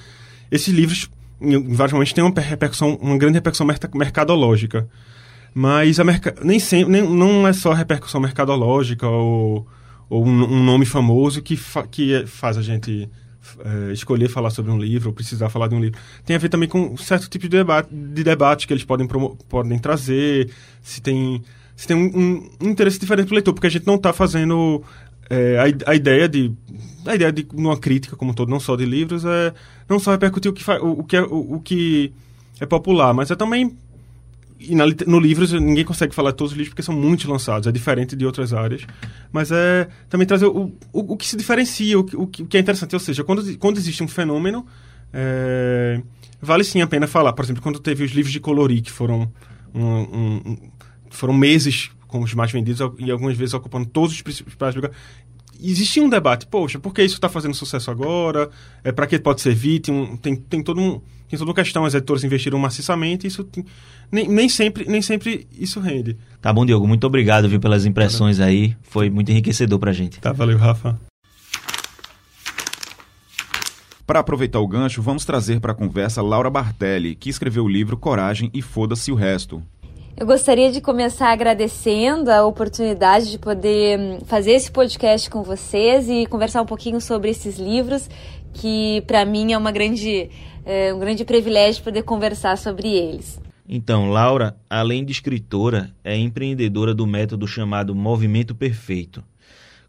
Esses 0.51 0.73
livros 0.73 1.09
em 1.41 1.73
vários 1.73 1.93
momentos 1.93 2.13
tem 2.13 2.23
uma 2.23 2.39
repercussão, 2.39 2.95
uma 2.95 3.17
grande 3.17 3.35
repercussão 3.35 3.67
mercadológica. 3.93 4.87
Mas 5.53 5.99
a 5.99 6.03
nem 6.43 6.59
sempre, 6.59 6.91
nem, 6.91 7.01
não 7.01 7.47
é 7.47 7.53
só 7.53 7.71
a 7.71 7.75
repercussão 7.75 8.21
mercadológica 8.21 9.07
ou, 9.07 9.67
ou 10.09 10.25
um, 10.25 10.43
um 10.43 10.63
nome 10.63 10.85
famoso 10.85 11.41
que, 11.41 11.57
fa, 11.57 11.87
que 11.87 12.25
faz 12.27 12.57
a 12.57 12.61
gente 12.61 13.09
é, 13.59 13.91
escolher 13.91 14.29
falar 14.29 14.49
sobre 14.49 14.71
um 14.71 14.77
livro 14.77 15.09
ou 15.09 15.15
precisar 15.15 15.49
falar 15.49 15.67
de 15.67 15.75
um 15.75 15.79
livro. 15.79 15.99
Tem 16.25 16.35
a 16.35 16.39
ver 16.39 16.49
também 16.49 16.69
com 16.69 16.93
um 16.93 16.97
certo 16.97 17.29
tipo 17.29 17.45
de 17.45 17.57
debate, 17.57 17.89
de 17.91 18.23
debate 18.23 18.67
que 18.67 18.73
eles 18.73 18.83
podem, 18.83 19.07
podem 19.47 19.79
trazer, 19.79 20.49
se 20.81 21.01
tem, 21.01 21.41
se 21.75 21.87
tem 21.87 21.97
um, 21.97 22.49
um 22.61 22.69
interesse 22.69 22.99
diferente 22.99 23.29
do 23.29 23.33
leitor, 23.33 23.53
porque 23.53 23.67
a 23.67 23.71
gente 23.71 23.87
não 23.87 23.95
está 23.95 24.13
fazendo 24.13 24.83
é, 25.29 25.57
a, 25.57 25.91
a 25.91 25.95
ideia 25.95 26.27
de 26.27 26.51
a 27.05 27.15
ideia 27.15 27.31
de 27.31 27.47
uma 27.53 27.77
crítica 27.77 28.15
como 28.15 28.31
um 28.31 28.33
todo, 28.33 28.49
não 28.49 28.59
só 28.59 28.75
de 28.75 28.85
livros, 28.85 29.23
é 29.25 29.53
não 29.87 29.99
só 29.99 30.11
repercutir 30.11 30.51
o 30.51 30.53
que, 30.53 30.69
o, 30.71 30.99
o, 30.99 31.03
que, 31.03 31.15
é, 31.15 31.21
o, 31.21 31.55
o, 31.55 31.59
que 31.59 32.11
é 32.59 32.65
popular, 32.65 33.13
mas 33.13 33.31
é 33.31 33.35
também. 33.35 33.75
E 34.59 34.75
na, 34.75 34.83
no 35.07 35.19
livros 35.19 35.53
ninguém 35.53 35.85
consegue 35.85 36.13
falar 36.13 36.31
de 36.31 36.37
todos 36.37 36.51
os 36.51 36.57
livros 36.57 36.73
porque 36.73 36.83
são 36.83 36.93
muitos 36.93 37.25
lançados, 37.25 37.65
é 37.65 37.71
diferente 37.71 38.15
de 38.15 38.25
outras 38.25 38.53
áreas. 38.53 38.85
Mas 39.31 39.51
é 39.51 39.87
também 40.09 40.27
trazer 40.27 40.47
o, 40.47 40.73
o, 40.91 41.13
o 41.13 41.17
que 41.17 41.25
se 41.25 41.37
diferencia, 41.37 41.97
o, 41.97 42.01
o, 42.01 42.27
que 42.27 42.57
é 42.57 42.59
interessante. 42.59 42.93
Ou 42.93 42.99
seja, 42.99 43.23
quando, 43.23 43.57
quando 43.57 43.77
existe 43.77 44.03
um 44.03 44.07
fenômeno, 44.07 44.65
é, 45.13 46.01
vale 46.41 46.63
sim 46.63 46.81
a 46.81 46.87
pena 46.87 47.07
falar. 47.07 47.31
Por 47.33 47.45
exemplo, 47.45 47.63
quando 47.63 47.79
teve 47.79 48.03
os 48.03 48.11
livros 48.11 48.33
de 48.33 48.39
colorir, 48.41 48.81
que 48.81 48.91
foram, 48.91 49.31
um, 49.73 49.85
um, 49.85 50.57
foram 51.09 51.33
meses 51.33 51.89
com 52.09 52.19
os 52.21 52.33
mais 52.33 52.51
vendidos 52.51 52.81
e 52.97 53.09
algumas 53.09 53.37
vezes 53.37 53.53
ocupando 53.53 53.87
todos 53.87 54.11
os 54.11 54.21
principais 54.21 54.75
lugares 54.75 54.97
existia 55.61 56.01
um 56.01 56.09
debate, 56.09 56.47
poxa, 56.47 56.79
por 56.79 56.93
que 56.93 57.03
isso 57.03 57.15
está 57.15 57.27
fazendo 57.27 57.53
sucesso 57.53 57.91
agora? 57.91 58.49
É, 58.83 58.91
para 58.91 59.05
que 59.05 59.19
pode 59.19 59.41
servir? 59.41 59.79
Tem, 59.79 59.93
um, 59.93 60.15
tem, 60.15 60.35
tem, 60.35 60.63
todo 60.63 60.79
um, 60.79 61.01
tem 61.27 61.37
toda 61.37 61.49
uma 61.49 61.55
questão, 61.55 61.85
as 61.85 61.93
editoras 61.93 62.23
investiram 62.23 62.57
maciçamente, 62.57 63.27
isso 63.27 63.43
tem, 63.43 63.65
nem, 64.11 64.27
nem, 64.27 64.47
sempre, 64.47 64.85
nem 64.87 65.01
sempre 65.01 65.47
isso 65.51 65.79
rende. 65.79 66.17
Tá 66.41 66.53
bom, 66.53 66.65
Diogo, 66.65 66.87
muito 66.87 67.05
obrigado 67.05 67.49
viu, 67.49 67.59
pelas 67.59 67.85
impressões 67.85 68.39
aí, 68.39 68.75
foi 68.83 69.09
muito 69.09 69.31
enriquecedor 69.31 69.79
para 69.79 69.91
a 69.91 69.93
gente. 69.93 70.19
Tá, 70.19 70.31
valeu, 70.31 70.57
Rafa. 70.57 70.99
Para 74.07 74.21
aproveitar 74.21 74.59
o 74.59 74.67
gancho, 74.67 75.03
vamos 75.03 75.23
trazer 75.23 75.59
para 75.59 75.71
a 75.71 75.75
conversa 75.75 76.21
Laura 76.21 76.49
Bartelli, 76.49 77.13
que 77.13 77.29
escreveu 77.29 77.65
o 77.65 77.69
livro 77.69 77.95
Coragem 77.95 78.49
e 78.51 78.61
Foda-se 78.61 79.11
o 79.11 79.15
Resto. 79.15 79.61
Eu 80.19 80.25
gostaria 80.25 80.69
de 80.69 80.81
começar 80.81 81.31
agradecendo 81.31 82.29
a 82.29 82.45
oportunidade 82.45 83.31
de 83.31 83.39
poder 83.39 83.97
hum, 83.97 84.19
fazer 84.25 84.51
esse 84.51 84.69
podcast 84.69 85.29
com 85.29 85.43
vocês 85.43 86.09
e 86.09 86.25
conversar 86.25 86.61
um 86.61 86.65
pouquinho 86.65 86.99
sobre 86.99 87.29
esses 87.29 87.57
livros, 87.57 88.09
que 88.51 89.01
para 89.07 89.23
mim 89.23 89.53
é 89.53 89.57
uma 89.57 89.71
grande, 89.71 90.29
é 90.65 90.93
um 90.93 90.99
grande 90.99 91.23
privilégio 91.23 91.81
poder 91.81 92.03
conversar 92.03 92.57
sobre 92.57 92.89
eles. 92.89 93.39
Então, 93.65 94.09
Laura, 94.09 94.57
além 94.69 95.05
de 95.05 95.13
escritora, 95.13 95.89
é 96.03 96.17
empreendedora 96.17 96.93
do 96.93 97.07
método 97.07 97.47
chamado 97.47 97.95
Movimento 97.95 98.53
Perfeito. 98.53 99.23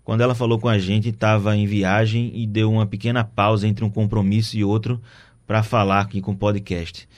Quando 0.04 0.20
ela 0.20 0.37
falou 0.37 0.60
com 0.60 0.68
a 0.68 0.78
gente, 0.78 1.08
estava 1.08 1.56
em 1.56 1.66
viagem 1.66 2.30
e 2.37 2.46
deu 2.46 2.70
uma 2.70 2.87
pequena 2.87 3.25
pausa 3.25 3.66
entre 3.66 3.84
um 3.84 3.90
compromisso 3.90 4.56
e 4.56 4.62
outro 4.62 5.02
para 5.44 5.64
falar 5.64 6.02
aqui 6.02 6.20
com 6.20 6.30
o 6.30 6.37
podcast. 6.37 7.08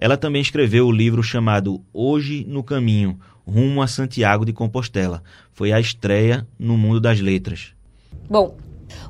Ela 0.00 0.16
também 0.16 0.40
escreveu 0.40 0.86
o 0.86 0.92
livro 0.92 1.22
chamado 1.24 1.82
Hoje 1.92 2.44
no 2.48 2.62
Caminho, 2.62 3.18
Rumo 3.44 3.82
a 3.82 3.88
Santiago 3.88 4.44
de 4.44 4.52
Compostela. 4.52 5.22
Foi 5.52 5.72
a 5.72 5.80
estreia 5.80 6.46
no 6.56 6.78
mundo 6.78 7.00
das 7.00 7.18
letras. 7.18 7.72
Bom, 8.30 8.56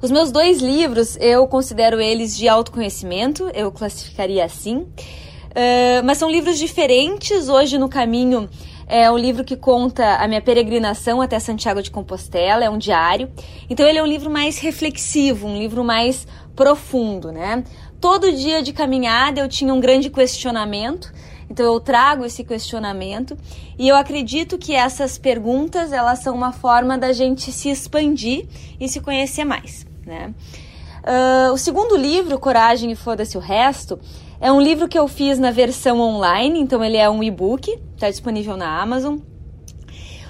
os 0.01 0.11
meus 0.11 0.33
dois 0.33 0.63
livros 0.63 1.17
eu 1.21 1.47
considero 1.47 2.01
eles 2.01 2.35
de 2.35 2.49
autoconhecimento, 2.49 3.51
eu 3.53 3.71
classificaria 3.71 4.45
assim. 4.45 4.77
Uh, 4.79 6.05
mas 6.05 6.17
são 6.17 6.31
livros 6.31 6.59
diferentes. 6.59 7.51
Hoje 7.51 7.77
no 7.77 7.89
Caminho 7.89 8.49
é 8.87 9.11
um 9.11 9.19
livro 9.19 9.45
que 9.45 9.57
conta 9.57 10.17
a 10.17 10.27
minha 10.27 10.41
peregrinação 10.41 11.21
até 11.21 11.39
Santiago 11.39 11.83
de 11.83 11.91
Compostela, 11.91 12.65
é 12.65 12.71
um 12.71 12.79
diário. 12.79 13.29
Então 13.69 13.87
ele 13.87 13.99
é 13.99 14.03
um 14.03 14.07
livro 14.07 14.31
mais 14.31 14.59
reflexivo, 14.59 15.47
um 15.47 15.59
livro 15.59 15.85
mais 15.85 16.27
profundo, 16.57 17.31
né? 17.31 17.63
Todo 18.01 18.33
dia 18.33 18.63
de 18.63 18.73
caminhada 18.73 19.41
eu 19.41 19.49
tinha 19.49 19.75
um 19.75 19.81
grande 19.81 20.09
questionamento, 20.09 21.13
então 21.51 21.67
eu 21.67 21.81
trago 21.81 22.25
esse 22.25 22.45
questionamento 22.45 23.37
e 23.77 23.89
eu 23.89 23.97
acredito 23.97 24.57
que 24.57 24.73
essas 24.73 25.19
perguntas 25.19 25.93
elas 25.93 26.21
são 26.21 26.35
uma 26.35 26.53
forma 26.53 26.97
da 26.97 27.13
gente 27.13 27.51
se 27.51 27.69
expandir 27.69 28.47
e 28.79 28.89
se 28.89 29.01
conhecer 29.01 29.45
mais, 29.45 29.85
né? 30.07 30.33
Uh, 30.99 31.53
o 31.53 31.59
segundo 31.59 31.97
livro, 31.97 32.39
Coragem 32.39 32.93
e 32.93 32.95
Foda-se 32.95 33.37
o 33.37 33.41
Resto, 33.41 33.99
é 34.41 34.53
um 34.53 34.61
livro 34.61 34.87
que 34.87 34.99
eu 34.99 35.09
fiz 35.09 35.39
na 35.39 35.51
versão 35.51 36.01
online, 36.01 36.61
então 36.61 36.85
ele 36.85 36.97
é 36.97 37.11
um 37.11 37.23
e-book, 37.23 37.77
está 37.95 38.09
disponível 38.09 38.57
na 38.57 38.81
Amazon. 38.81 39.19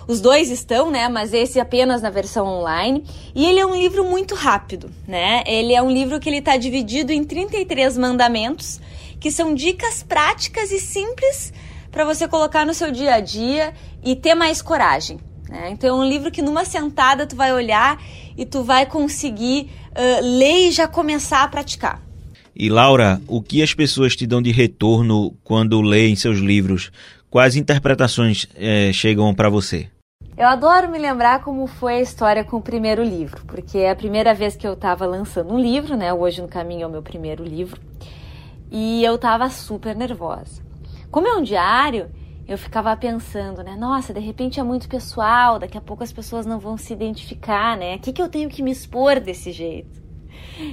Os 0.08 0.22
dois 0.22 0.50
estão, 0.50 0.90
né? 0.90 1.06
Mas 1.06 1.34
esse 1.34 1.60
apenas 1.60 2.00
na 2.00 2.08
versão 2.08 2.46
online. 2.46 3.04
E 3.34 3.44
ele 3.44 3.60
é 3.60 3.66
um 3.66 3.76
livro 3.76 4.04
muito 4.04 4.34
rápido, 4.34 4.90
né? 5.06 5.44
Ele 5.46 5.74
é 5.74 5.82
um 5.82 5.90
livro 5.90 6.18
que 6.18 6.30
ele 6.30 6.38
está 6.38 6.56
dividido 6.56 7.12
em 7.12 7.22
33 7.22 7.98
mandamentos, 7.98 8.80
que 9.20 9.30
são 9.30 9.54
dicas 9.54 10.02
práticas 10.02 10.72
e 10.72 10.80
simples 10.80 11.52
para 11.90 12.06
você 12.06 12.26
colocar 12.26 12.64
no 12.64 12.72
seu 12.72 12.90
dia 12.90 13.14
a 13.14 13.20
dia 13.20 13.74
e 14.02 14.16
ter 14.16 14.34
mais 14.34 14.62
coragem. 14.62 15.18
Né? 15.48 15.70
Então 15.72 15.90
é 15.90 16.04
um 16.04 16.08
livro 16.08 16.30
que 16.30 16.40
numa 16.40 16.64
sentada 16.64 17.26
tu 17.26 17.36
vai 17.36 17.52
olhar 17.52 18.02
e 18.36 18.46
tu 18.46 18.62
vai 18.62 18.86
conseguir 18.86 19.70
uh, 19.90 20.22
ler 20.22 20.68
e 20.68 20.70
já 20.70 20.88
começar 20.88 21.42
a 21.42 21.48
praticar. 21.48 22.02
E 22.54 22.68
Laura, 22.68 23.20
o 23.26 23.42
que 23.42 23.62
as 23.62 23.74
pessoas 23.74 24.16
te 24.16 24.26
dão 24.26 24.40
de 24.40 24.50
retorno 24.50 25.36
quando 25.44 25.80
leem 25.80 26.16
seus 26.16 26.38
livros? 26.38 26.90
Quais 27.30 27.56
interpretações 27.56 28.46
é, 28.56 28.90
chegam 28.92 29.34
para 29.34 29.48
você? 29.48 29.88
Eu 30.38 30.46
adoro 30.46 30.88
me 30.88 30.98
lembrar 30.98 31.42
como 31.42 31.66
foi 31.66 31.94
a 31.94 32.00
história 32.00 32.44
com 32.44 32.58
o 32.58 32.62
primeiro 32.62 33.02
livro, 33.02 33.44
porque 33.44 33.78
é 33.78 33.90
a 33.90 33.96
primeira 33.96 34.32
vez 34.32 34.54
que 34.54 34.64
eu 34.64 34.74
estava 34.74 35.04
lançando 35.04 35.52
um 35.52 35.58
livro, 35.58 35.96
né? 35.96 36.14
Hoje 36.14 36.40
no 36.40 36.46
Caminho 36.46 36.84
é 36.84 36.86
o 36.86 36.90
meu 36.90 37.02
primeiro 37.02 37.42
livro, 37.42 37.80
e 38.70 39.02
eu 39.02 39.16
estava 39.16 39.50
super 39.50 39.96
nervosa. 39.96 40.62
Como 41.10 41.26
é 41.26 41.34
um 41.34 41.42
diário, 41.42 42.08
eu 42.46 42.56
ficava 42.56 42.96
pensando, 42.96 43.64
né? 43.64 43.74
Nossa, 43.76 44.14
de 44.14 44.20
repente 44.20 44.60
é 44.60 44.62
muito 44.62 44.88
pessoal, 44.88 45.58
daqui 45.58 45.76
a 45.76 45.80
pouco 45.80 46.04
as 46.04 46.12
pessoas 46.12 46.46
não 46.46 46.60
vão 46.60 46.76
se 46.76 46.92
identificar, 46.92 47.76
né? 47.76 47.96
O 47.96 47.98
que, 47.98 48.12
que 48.12 48.22
eu 48.22 48.28
tenho 48.28 48.48
que 48.48 48.62
me 48.62 48.70
expor 48.70 49.18
desse 49.18 49.50
jeito? 49.50 50.00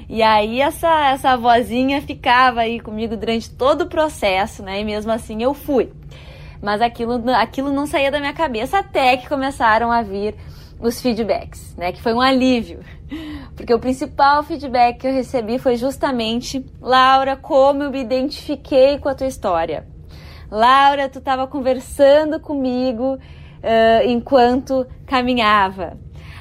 E 0.07 0.21
aí 0.21 0.61
essa, 0.61 1.09
essa 1.09 1.35
vozinha 1.35 2.03
ficava 2.03 2.59
aí 2.61 2.79
comigo 2.79 3.17
durante 3.17 3.49
todo 3.49 3.81
o 3.81 3.89
processo, 3.89 4.61
né? 4.61 4.81
E 4.81 4.85
mesmo 4.85 5.11
assim 5.11 5.41
eu 5.41 5.55
fui. 5.55 5.91
Mas 6.61 6.81
aquilo, 6.81 7.21
aquilo 7.31 7.71
não 7.71 7.85
saía 7.85 8.11
da 8.11 8.19
minha 8.19 8.33
cabeça 8.33 8.79
até 8.79 9.17
que 9.17 9.27
começaram 9.27 9.91
a 9.91 10.01
vir 10.01 10.35
os 10.79 11.01
feedbacks, 11.01 11.75
né? 11.77 11.91
Que 11.91 12.01
foi 12.01 12.13
um 12.13 12.21
alívio. 12.21 12.79
Porque 13.55 13.73
o 13.73 13.79
principal 13.79 14.43
feedback 14.43 14.99
que 14.99 15.07
eu 15.07 15.13
recebi 15.13 15.57
foi 15.57 15.75
justamente, 15.75 16.65
Laura, 16.81 17.35
como 17.35 17.83
eu 17.83 17.91
me 17.91 18.01
identifiquei 18.01 18.97
com 18.99 19.09
a 19.09 19.15
tua 19.15 19.27
história. 19.27 19.87
Laura, 20.51 21.09
tu 21.09 21.19
estava 21.19 21.47
conversando 21.47 22.39
comigo 22.39 23.15
uh, 23.15 24.07
enquanto 24.07 24.85
caminhava. 25.05 25.97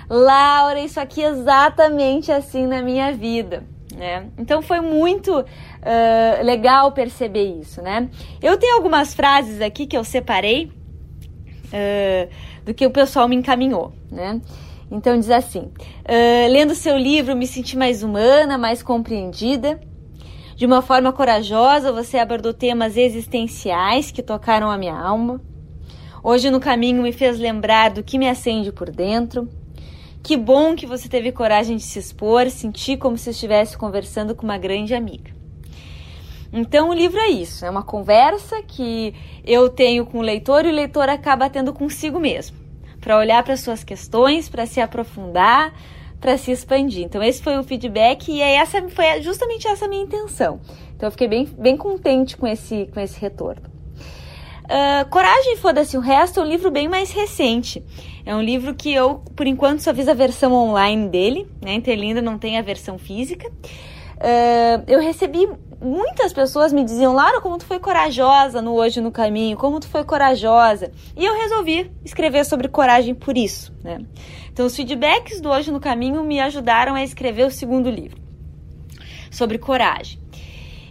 Laura, 0.09 0.81
isso 0.81 1.01
aqui 1.01 1.23
é 1.23 1.29
exatamente 1.29 2.31
assim 2.31 2.67
na 2.67 2.83
minha 2.83 3.13
vida. 3.13 3.65
Né? 3.97 4.27
Então 4.37 4.61
foi 4.61 4.81
muito 4.81 5.41
uh, 5.41 6.45
legal 6.45 6.91
perceber 6.91 7.61
isso, 7.61 7.81
né? 7.81 8.09
Eu 8.43 8.57
tenho 8.57 8.75
algumas 8.75 9.15
frases 9.15 9.61
aqui 9.61 9.87
que 9.87 9.97
eu 9.97 10.03
separei 10.03 10.65
uh, 10.67 12.29
do 12.65 12.75
que 12.75 12.85
o 12.85 12.91
pessoal 12.91 13.29
me 13.29 13.37
encaminhou, 13.37 13.93
né? 14.11 14.41
Então 14.91 15.19
diz 15.19 15.31
assim: 15.31 15.61
uh, 15.61 16.51
lendo 16.51 16.75
seu 16.75 16.99
livro, 16.99 17.37
me 17.37 17.47
senti 17.47 17.77
mais 17.77 18.03
humana, 18.03 18.59
mais 18.59 18.83
compreendida. 18.83 19.81
De 20.57 20.67
uma 20.67 20.83
forma 20.83 21.13
corajosa, 21.13 21.93
você 21.93 22.17
abordou 22.17 22.55
temas 22.55 22.97
existenciais 22.97 24.11
que 24.11 24.23
tocaram 24.23 24.71
a 24.71 24.79
minha 24.79 24.97
alma. 24.97 25.41
Hoje 26.23 26.51
no 26.51 26.61
caminho 26.61 27.03
me 27.03 27.13
fez 27.13 27.39
lembrar 27.39 27.91
do 27.91 28.03
que 28.03 28.19
me 28.19 28.29
acende 28.29 28.71
por 28.71 28.91
dentro. 28.91 29.49
Que 30.25 30.39
bom 30.39 30.75
que 30.75 30.87
você 30.87 31.07
teve 31.07 31.31
coragem 31.33 31.77
de 31.77 31.83
se 31.83 31.99
expor, 31.99 32.49
sentir 32.49 32.97
como 32.97 33.19
se 33.19 33.29
estivesse 33.29 33.77
conversando 33.77 34.35
com 34.35 34.43
uma 34.43 34.57
grande 34.57 34.95
amiga. 34.95 35.31
Então 36.51 36.89
o 36.89 36.95
livro 36.95 37.21
é 37.21 37.29
isso, 37.29 37.67
é 37.67 37.69
uma 37.69 37.83
conversa 37.83 38.63
que 38.63 39.15
eu 39.45 39.69
tenho 39.69 40.07
com 40.07 40.21
o 40.21 40.23
leitor 40.23 40.65
e 40.65 40.71
o 40.71 40.75
leitor 40.75 41.11
acaba 41.11 41.51
tendo 41.51 41.75
consigo 41.75 42.19
mesmo, 42.19 42.57
para 43.03 43.19
olhar 43.19 43.43
para 43.43 43.55
suas 43.55 43.85
questões, 43.85 44.49
para 44.49 44.65
se 44.65 44.81
aprofundar, 44.81 45.75
para 46.19 46.39
se 46.39 46.51
expandir. 46.51 47.05
Então 47.05 47.23
esse 47.23 47.43
foi 47.43 47.59
o 47.59 47.63
feedback 47.63 48.33
e 48.33 48.41
é 48.41 48.55
essa 48.55 48.81
foi 48.89 49.21
justamente 49.21 49.69
essa 49.69 49.87
minha 49.87 50.05
intenção. 50.05 50.59
Então 50.97 51.07
eu 51.07 51.11
fiquei 51.11 51.29
bem, 51.29 51.45
bem 51.45 51.77
contente 51.77 52.35
com 52.35 52.47
esse, 52.47 52.87
com 52.95 52.99
esse 52.99 53.21
retorno. 53.21 53.74
Uh, 54.65 55.09
Coragem 55.11 55.57
Foda-se 55.57 55.97
o 55.97 56.01
Resto 56.01 56.41
é 56.41 56.43
um 56.43 56.47
livro 56.47 56.71
bem 56.71 56.89
mais 56.89 57.11
recente. 57.11 57.85
É 58.25 58.35
um 58.35 58.41
livro 58.41 58.75
que 58.75 58.93
eu, 58.93 59.23
por 59.37 59.47
enquanto, 59.47 59.81
só 59.81 59.95
fiz 59.95 60.09
a 60.09 60.15
versão 60.15 60.53
online 60.53 61.09
dele, 61.09 61.47
né? 61.61 61.75
Então 61.75 61.93
ele 61.93 62.07
ainda 62.07 62.23
não 62.23 62.39
tem 62.39 62.59
a 62.59 62.63
versão 62.63 62.99
física. 62.99 63.49
Uh, 63.49 64.85
eu 64.87 65.01
recebi 65.01 65.47
muitas 65.85 66.33
pessoas 66.33 66.73
me 66.73 66.83
diziam, 66.83 67.13
Lara, 67.13 67.43
como 67.43 67.59
tu 67.59 67.67
foi 67.67 67.79
corajosa 67.79 68.63
no 68.63 68.73
Hoje 68.73 69.01
no 69.01 69.13
Caminho, 69.13 69.57
como 69.57 69.79
tu 69.79 69.87
foi 69.87 70.03
corajosa. 70.03 70.91
E 71.15 71.25
eu 71.25 71.37
resolvi 71.37 71.91
escrever 72.03 72.45
sobre 72.47 72.69
coragem 72.69 73.15
por 73.15 73.37
isso, 73.37 73.73
né? 73.83 73.99
Então 74.51 74.65
os 74.65 74.75
feedbacks 74.75 75.41
do 75.41 75.51
Hoje 75.51 75.71
no 75.71 75.81
Caminho 75.81 76.25
me 76.25 76.41
ajudaram 76.41 76.95
a 76.95 77.05
escrever 77.05 77.47
o 77.47 77.51
segundo 77.51 77.91
livro 77.91 78.23
sobre 79.31 79.59
coragem. 79.59 80.19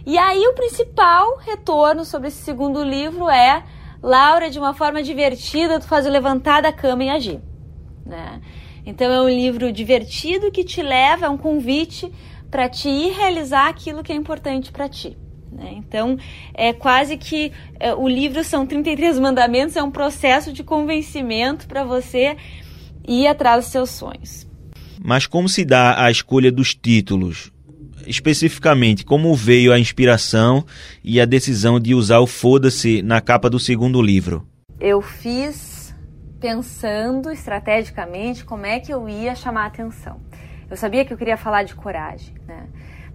E 0.06 0.18
aí 0.18 0.46
o 0.46 0.54
principal 0.54 1.38
retorno 1.38 2.04
sobre 2.04 2.28
esse 2.28 2.42
segundo 2.42 2.82
livro 2.84 3.28
é 3.28 3.64
Laura, 4.02 4.50
de 4.50 4.58
uma 4.58 4.74
forma 4.74 5.02
divertida, 5.02 5.80
tu 5.80 5.86
faz 5.86 6.06
o 6.06 6.10
levantar 6.10 6.60
da 6.60 6.70
cama 6.70 7.04
e 7.04 7.08
agir. 7.08 7.40
Né? 8.04 8.40
Então 8.84 9.10
é 9.10 9.20
um 9.22 9.28
livro 9.28 9.72
divertido 9.72 10.50
que 10.50 10.62
te 10.62 10.82
leva 10.82 11.26
a 11.26 11.30
um 11.30 11.38
convite 11.38 12.12
para 12.50 12.68
te 12.68 12.88
ir 12.88 13.12
realizar 13.14 13.68
aquilo 13.68 14.02
que 14.02 14.12
é 14.12 14.14
importante 14.14 14.70
para 14.70 14.90
ti. 14.90 15.16
Né? 15.50 15.72
Então 15.76 16.18
é 16.52 16.74
quase 16.74 17.16
que 17.16 17.50
é, 17.80 17.94
o 17.94 18.06
livro 18.06 18.44
são 18.44 18.66
33 18.66 19.18
mandamentos, 19.18 19.74
é 19.74 19.82
um 19.82 19.90
processo 19.90 20.52
de 20.52 20.62
convencimento 20.62 21.66
para 21.66 21.82
você 21.82 22.36
ir 23.08 23.26
atrás 23.26 23.64
dos 23.64 23.72
seus 23.72 23.88
sonhos. 23.88 24.46
Mas 25.02 25.26
como 25.26 25.48
se 25.48 25.64
dá 25.64 26.04
a 26.04 26.10
escolha 26.10 26.52
dos 26.52 26.74
títulos? 26.74 27.53
Especificamente 28.06 29.04
como 29.04 29.34
veio 29.34 29.72
a 29.72 29.78
inspiração 29.78 30.64
e 31.02 31.20
a 31.20 31.24
decisão 31.24 31.78
de 31.78 31.94
usar 31.94 32.20
o 32.20 32.26
Foda-se 32.26 33.02
na 33.02 33.20
capa 33.20 33.48
do 33.50 33.58
segundo 33.58 34.00
livro? 34.02 34.46
Eu 34.80 35.00
fiz 35.00 35.94
pensando 36.40 37.30
estrategicamente 37.30 38.44
como 38.44 38.66
é 38.66 38.78
que 38.78 38.92
eu 38.92 39.08
ia 39.08 39.34
chamar 39.34 39.64
a 39.64 39.66
atenção. 39.66 40.20
Eu 40.70 40.76
sabia 40.76 41.04
que 41.04 41.12
eu 41.12 41.16
queria 41.16 41.36
falar 41.36 41.62
de 41.62 41.74
coragem, 41.74 42.34
né? 42.46 42.66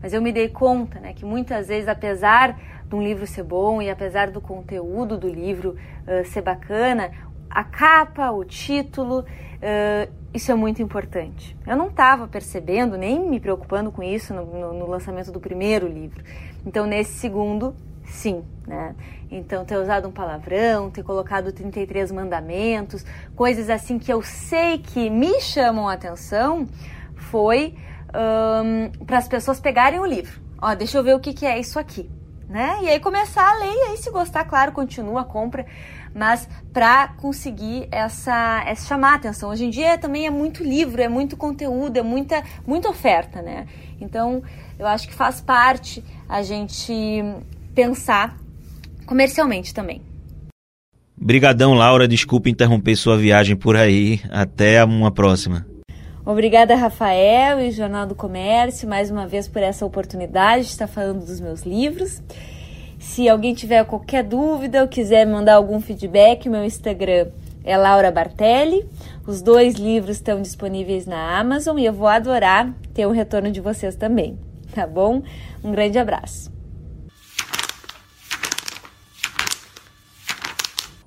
Mas 0.01 0.13
eu 0.13 0.21
me 0.21 0.31
dei 0.31 0.47
conta, 0.47 0.99
né, 0.99 1.13
que 1.13 1.25
muitas 1.25 1.67
vezes, 1.67 1.87
apesar 1.87 2.57
de 2.87 2.95
um 2.95 3.03
livro 3.03 3.27
ser 3.27 3.43
bom 3.43 3.81
e 3.81 3.89
apesar 3.89 4.31
do 4.31 4.41
conteúdo 4.41 5.17
do 5.17 5.27
livro 5.27 5.75
uh, 6.07 6.25
ser 6.25 6.41
bacana, 6.41 7.11
a 7.49 7.63
capa, 7.63 8.31
o 8.31 8.43
título, 8.43 9.19
uh, 9.21 10.19
isso 10.33 10.51
é 10.51 10.55
muito 10.55 10.81
importante. 10.81 11.57
Eu 11.65 11.75
não 11.75 11.87
estava 11.87 12.27
percebendo, 12.27 12.97
nem 12.97 13.19
me 13.19 13.39
preocupando 13.39 13.91
com 13.91 14.03
isso 14.03 14.33
no, 14.33 14.45
no, 14.45 14.73
no, 14.73 14.87
lançamento 14.87 15.31
do 15.31 15.39
primeiro 15.39 15.87
livro. 15.87 16.23
Então, 16.65 16.85
nesse 16.85 17.13
segundo, 17.13 17.75
sim. 18.05 18.43
Né? 18.67 18.95
Então, 19.31 19.65
ter 19.65 19.77
usado 19.77 20.07
um 20.07 20.11
palavrão, 20.11 20.91
ter 20.91 21.03
colocado 21.03 21.51
33 21.51 22.11
mandamentos, 22.11 23.03
coisas 23.35 23.69
assim 23.69 23.97
que 23.97 24.13
eu 24.13 24.21
sei 24.21 24.77
que 24.77 25.09
me 25.09 25.41
chamam 25.41 25.89
a 25.89 25.93
atenção, 25.93 26.67
foi 27.15 27.75
um, 28.13 29.05
para 29.05 29.17
as 29.17 29.27
pessoas 29.27 29.59
pegarem 29.59 29.99
o 29.99 30.05
livro. 30.05 30.39
Ó, 30.61 30.75
deixa 30.75 30.97
eu 30.97 31.03
ver 31.03 31.15
o 31.15 31.19
que, 31.19 31.33
que 31.33 31.45
é 31.45 31.59
isso 31.59 31.79
aqui. 31.79 32.09
Né? 32.47 32.79
E 32.81 32.89
aí 32.89 32.99
começar 32.99 33.47
a 33.47 33.59
ler, 33.59 33.71
e 33.71 33.81
aí 33.89 33.97
se 33.97 34.09
gostar, 34.09 34.43
claro, 34.45 34.71
continua 34.71 35.21
a 35.21 35.23
compra. 35.23 35.65
Mas 36.13 36.47
para 36.73 37.09
conseguir 37.09 37.87
essa, 37.91 38.63
essa 38.65 38.87
chamar 38.87 39.13
a 39.13 39.15
atenção. 39.15 39.49
Hoje 39.49 39.65
em 39.65 39.69
dia 39.69 39.97
também 39.97 40.25
é 40.25 40.29
muito 40.29 40.63
livro, 40.63 41.01
é 41.01 41.07
muito 41.07 41.37
conteúdo, 41.37 41.97
é 41.97 42.01
muita, 42.01 42.43
muita 42.65 42.89
oferta, 42.89 43.41
né? 43.41 43.67
Então, 44.01 44.41
eu 44.77 44.87
acho 44.87 45.07
que 45.07 45.13
faz 45.13 45.41
parte 45.41 46.03
a 46.27 46.41
gente 46.41 46.93
pensar 47.73 48.37
comercialmente 49.05 49.73
também. 49.73 50.01
Brigadão, 51.17 51.73
Laura. 51.73 52.07
Desculpe 52.07 52.49
interromper 52.49 52.95
sua 52.95 53.17
viagem 53.17 53.55
por 53.55 53.75
aí. 53.75 54.21
Até 54.29 54.83
uma 54.83 55.11
próxima. 55.11 55.65
Obrigada, 56.25 56.75
Rafael 56.75 57.59
e 57.59 57.71
Jornal 57.71 58.05
do 58.05 58.13
Comércio, 58.13 58.87
mais 58.87 59.09
uma 59.09 59.27
vez 59.27 59.47
por 59.47 59.63
essa 59.63 59.85
oportunidade 59.85 60.65
de 60.65 60.69
estar 60.69 60.87
falando 60.87 61.25
dos 61.25 61.39
meus 61.39 61.63
livros. 61.63 62.21
Se 62.99 63.29
alguém 63.29 63.53
tiver 63.53 63.85
qualquer 63.85 64.23
dúvida 64.23 64.81
ou 64.81 64.87
quiser 64.87 65.25
mandar 65.25 65.55
algum 65.55 65.79
feedback, 65.79 66.49
meu 66.49 66.65
Instagram 66.65 67.27
é 67.63 67.77
Laura 67.77 68.11
Bartelli. 68.11 68.85
Os 69.25 69.41
dois 69.41 69.75
livros 69.75 70.17
estão 70.17 70.41
disponíveis 70.41 71.05
na 71.05 71.39
Amazon 71.39 71.79
e 71.79 71.85
eu 71.85 71.93
vou 71.93 72.07
adorar 72.07 72.73
ter 72.93 73.07
um 73.07 73.11
retorno 73.11 73.51
de 73.51 73.61
vocês 73.61 73.95
também, 73.95 74.37
tá 74.75 74.85
bom? 74.85 75.23
Um 75.63 75.71
grande 75.71 75.97
abraço. 75.97 76.51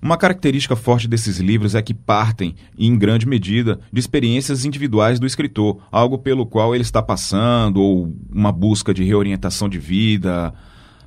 Uma 0.00 0.16
característica 0.16 0.74
forte 0.74 1.06
desses 1.06 1.38
livros 1.38 1.74
é 1.74 1.82
que 1.82 1.94
partem, 1.94 2.56
em 2.76 2.96
grande 2.98 3.28
medida, 3.28 3.78
de 3.92 4.00
experiências 4.00 4.64
individuais 4.64 5.20
do 5.20 5.26
escritor, 5.26 5.80
algo 5.92 6.18
pelo 6.18 6.44
qual 6.44 6.74
ele 6.74 6.82
está 6.82 7.00
passando, 7.00 7.80
ou 7.80 8.12
uma 8.32 8.50
busca 8.50 8.92
de 8.92 9.04
reorientação 9.04 9.68
de 9.68 9.78
vida, 9.78 10.52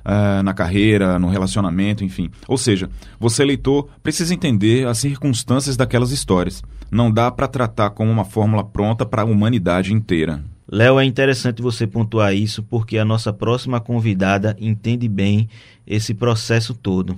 uh, 0.06 0.42
na 0.42 0.54
carreira, 0.54 1.18
no 1.18 1.28
relacionamento, 1.28 2.04
enfim. 2.04 2.30
Ou 2.46 2.56
seja, 2.56 2.88
você, 3.18 3.44
leitor, 3.44 3.88
precisa 4.02 4.32
entender 4.32 4.86
as 4.86 4.98
circunstâncias 4.98 5.76
daquelas 5.76 6.12
histórias. 6.12 6.62
Não 6.90 7.10
dá 7.10 7.30
para 7.30 7.48
tratar 7.48 7.90
como 7.90 8.10
uma 8.10 8.24
fórmula 8.24 8.64
pronta 8.64 9.04
para 9.04 9.22
a 9.22 9.24
humanidade 9.24 9.92
inteira. 9.92 10.42
Léo, 10.70 10.98
é 10.98 11.04
interessante 11.04 11.62
você 11.62 11.86
pontuar 11.86 12.34
isso 12.34 12.62
porque 12.62 12.98
a 12.98 13.04
nossa 13.04 13.32
próxima 13.32 13.80
convidada 13.80 14.56
entende 14.60 15.08
bem 15.08 15.48
esse 15.86 16.14
processo 16.14 16.74
todo. 16.74 17.16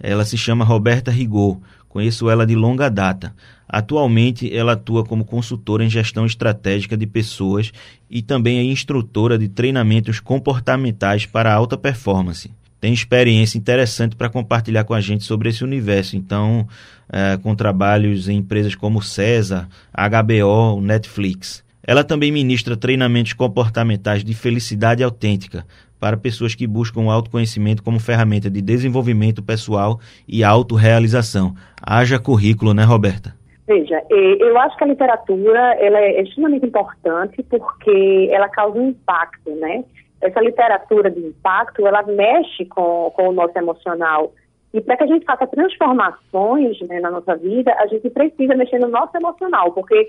Ela 0.00 0.24
se 0.24 0.36
chama 0.36 0.64
Roberta 0.64 1.10
Rigor. 1.10 1.58
Conheço 1.88 2.28
ela 2.28 2.46
de 2.46 2.54
longa 2.54 2.88
data. 2.88 3.34
Atualmente, 3.68 4.54
ela 4.54 4.72
atua 4.72 5.04
como 5.04 5.24
consultora 5.24 5.84
em 5.84 5.90
gestão 5.90 6.26
estratégica 6.26 6.96
de 6.96 7.06
pessoas 7.06 7.72
e 8.10 8.22
também 8.22 8.58
é 8.58 8.62
instrutora 8.64 9.38
de 9.38 9.48
treinamentos 9.48 10.20
comportamentais 10.20 11.26
para 11.26 11.52
alta 11.52 11.76
performance. 11.76 12.50
Tem 12.80 12.92
experiência 12.92 13.56
interessante 13.56 14.14
para 14.14 14.28
compartilhar 14.28 14.84
com 14.84 14.92
a 14.92 15.00
gente 15.00 15.24
sobre 15.24 15.48
esse 15.48 15.64
universo. 15.64 16.16
Então, 16.16 16.68
é, 17.10 17.36
com 17.38 17.54
trabalhos 17.54 18.28
em 18.28 18.36
empresas 18.36 18.74
como 18.74 19.02
César, 19.02 19.68
HBO, 19.92 20.80
Netflix. 20.80 21.64
Ela 21.82 22.02
também 22.02 22.32
ministra 22.32 22.76
treinamentos 22.76 23.32
comportamentais 23.34 24.24
de 24.24 24.34
felicidade 24.34 25.02
autêntica 25.02 25.66
para 26.00 26.16
pessoas 26.16 26.54
que 26.54 26.66
buscam 26.66 27.00
o 27.00 27.10
autoconhecimento 27.10 27.82
como 27.82 27.98
ferramenta 27.98 28.50
de 28.50 28.60
desenvolvimento 28.60 29.42
pessoal 29.42 30.00
e 30.28 30.44
autorrealização. 30.44 31.54
Haja 31.80 32.18
currículo, 32.18 32.74
né, 32.74 32.84
Roberta? 32.84 33.34
Veja, 33.66 34.02
eu 34.10 34.58
acho 34.58 34.76
que 34.76 34.84
a 34.84 34.88
literatura 34.88 35.58
ela 35.80 35.98
é 35.98 36.20
extremamente 36.20 36.66
importante 36.66 37.42
porque 37.44 38.28
ela 38.30 38.48
causa 38.48 38.78
um 38.78 38.88
impacto, 38.88 39.50
né? 39.52 39.84
Essa 40.20 40.40
literatura 40.40 41.10
de 41.10 41.20
impacto, 41.20 41.86
ela 41.86 42.02
mexe 42.02 42.66
com, 42.66 43.10
com 43.14 43.28
o 43.28 43.32
nosso 43.32 43.56
emocional. 43.58 44.32
E 44.72 44.80
para 44.80 44.96
que 44.96 45.04
a 45.04 45.06
gente 45.06 45.24
faça 45.24 45.46
transformações 45.46 46.78
né, 46.82 47.00
na 47.00 47.10
nossa 47.10 47.36
vida, 47.36 47.74
a 47.78 47.86
gente 47.86 48.10
precisa 48.10 48.54
mexer 48.54 48.78
no 48.78 48.88
nosso 48.88 49.16
emocional, 49.16 49.72
porque 49.72 50.08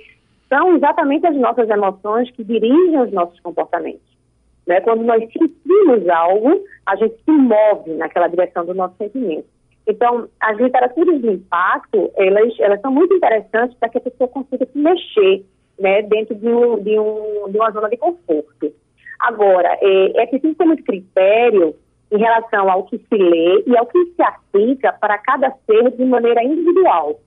são 0.49 0.75
exatamente 0.75 1.25
as 1.25 1.35
nossas 1.35 1.69
emoções 1.69 2.29
que 2.31 2.43
dirigem 2.43 2.99
os 2.99 3.11
nossos 3.11 3.39
comportamentos. 3.39 4.15
Né? 4.67 4.81
Quando 4.81 5.03
nós 5.03 5.21
sentimos 5.31 6.09
algo, 6.09 6.63
a 6.85 6.95
gente 6.95 7.15
se 7.23 7.31
move 7.31 7.93
naquela 7.93 8.27
direção 8.27 8.65
do 8.65 8.73
nosso 8.73 8.95
sentimento. 8.97 9.47
Então, 9.87 10.27
as 10.39 10.57
literaturas 10.57 11.21
de 11.21 11.29
impacto, 11.29 12.11
elas, 12.15 12.59
elas 12.59 12.81
são 12.81 12.91
muito 12.91 13.13
interessantes 13.13 13.77
para 13.77 13.89
que 13.89 13.99
a 13.99 14.01
pessoa 14.01 14.27
consiga 14.27 14.65
se 14.65 14.77
mexer 14.77 15.45
né, 15.79 16.01
dentro 16.03 16.35
de, 16.35 16.47
um, 16.47 16.81
de, 16.81 16.99
um, 16.99 17.49
de 17.49 17.57
uma 17.57 17.71
zona 17.71 17.89
de 17.89 17.97
conforto. 17.97 18.73
Agora, 19.19 19.77
é, 19.81 20.23
é 20.23 20.25
preciso 20.25 20.55
ter 20.55 20.65
muito 20.65 20.83
critério 20.83 21.75
em 22.11 22.17
relação 22.17 22.69
ao 22.69 22.83
que 22.83 22.97
se 22.97 23.15
lê 23.15 23.63
e 23.65 23.77
ao 23.77 23.85
que 23.85 24.05
se 24.15 24.21
aplica 24.21 24.93
para 24.93 25.17
cada 25.17 25.51
ser 25.65 25.91
de 25.91 26.05
maneira 26.05 26.43
individual. 26.43 27.19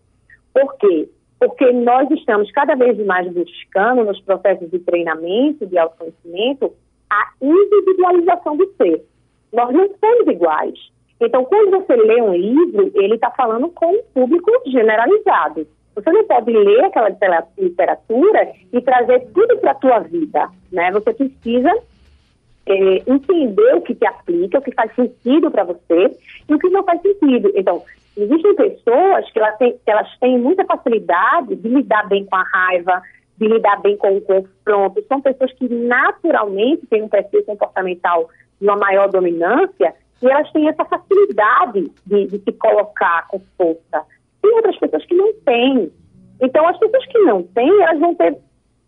Por 0.53 0.77
quê? 0.79 1.09
Porque 1.39 1.73
nós 1.73 2.11
estamos 2.11 2.51
cada 2.51 2.75
vez 2.75 2.99
mais 3.07 3.33
buscando 3.33 4.05
nos 4.05 4.21
processos 4.21 4.71
de 4.71 4.79
treinamento, 4.81 5.67
de 5.67 5.79
autoconhecimento, 5.79 6.73
a 7.11 7.33
individualização 7.41 8.57
do 8.57 8.67
ser. 8.77 9.05
Nós 9.53 9.73
não 9.73 9.89
somos 9.99 10.27
iguais. 10.29 10.79
Então, 11.21 11.45
quando 11.45 11.71
você 11.71 11.97
lê 11.97 12.23
um 12.23 12.35
livro, 12.35 12.93
ele 12.95 13.15
está 13.15 13.31
falando 13.31 13.69
com 13.71 13.87
um 13.87 14.03
público 14.15 14.51
generalizado. 14.67 15.67
Você 15.95 16.13
não 16.13 16.25
pode 16.25 16.53
ler 16.53 16.85
aquela 16.85 17.11
literatura 17.59 18.53
e 18.73 18.81
trazer 18.81 19.27
tudo 19.35 19.59
para 19.59 19.73
a 19.73 19.75
tua 19.75 19.99
vida, 19.99 20.49
né? 20.71 20.93
Você 20.93 21.13
precisa 21.13 21.73
é, 22.67 23.03
entender 23.05 23.75
o 23.75 23.81
que 23.81 23.97
te 23.97 24.07
aplica, 24.07 24.59
o 24.59 24.63
que 24.63 24.73
faz 24.73 24.95
sentido 24.95 25.51
para 25.51 25.65
você 25.65 26.17
e 26.49 26.55
o 26.55 26.59
que 26.59 26.69
não 26.69 26.85
faz 26.85 27.03
sentido. 27.03 27.51
Então, 27.57 27.83
existem 28.17 28.55
pessoas 28.55 29.29
que 29.33 29.41
elas 29.41 29.59
têm, 29.59 29.73
que 29.73 29.91
elas 29.91 30.19
têm 30.21 30.39
muita 30.39 30.65
facilidade 30.65 31.57
de 31.57 31.69
lidar 31.69 32.09
bem 32.09 32.25
com 32.27 32.37
a 32.37 32.45
raiva, 32.45 33.03
de 33.37 33.49
lidar 33.49 33.81
bem 33.81 33.97
com 33.97 34.17
o 34.17 34.21
confronto. 34.21 35.05
São 35.09 35.21
pessoas 35.21 35.53
que 35.55 35.69
naturalmente 35.69 36.87
têm 36.87 37.03
um 37.03 37.09
perfil 37.09 37.43
comportamental 37.45 38.29
de 38.61 38.69
uma 38.69 38.77
maior 38.77 39.09
dominância 39.09 39.95
e 40.23 40.27
elas 40.27 40.51
têm 40.53 40.69
essa 40.69 40.85
facilidade 40.85 41.91
de, 42.07 42.27
de 42.27 42.39
se 42.39 42.53
colocar 42.53 43.27
com 43.29 43.41
força. 43.57 44.05
Tem 44.43 44.53
outras 44.55 44.77
pessoas 44.79 45.05
que 45.07 45.15
não 45.15 45.33
têm. 45.45 45.93
Então, 46.41 46.67
as 46.67 46.79
pessoas 46.79 47.07
que 47.07 47.19
não 47.21 47.43
têm, 47.43 47.83
elas 47.83 47.99
vão 47.99 48.15
ter 48.15 48.37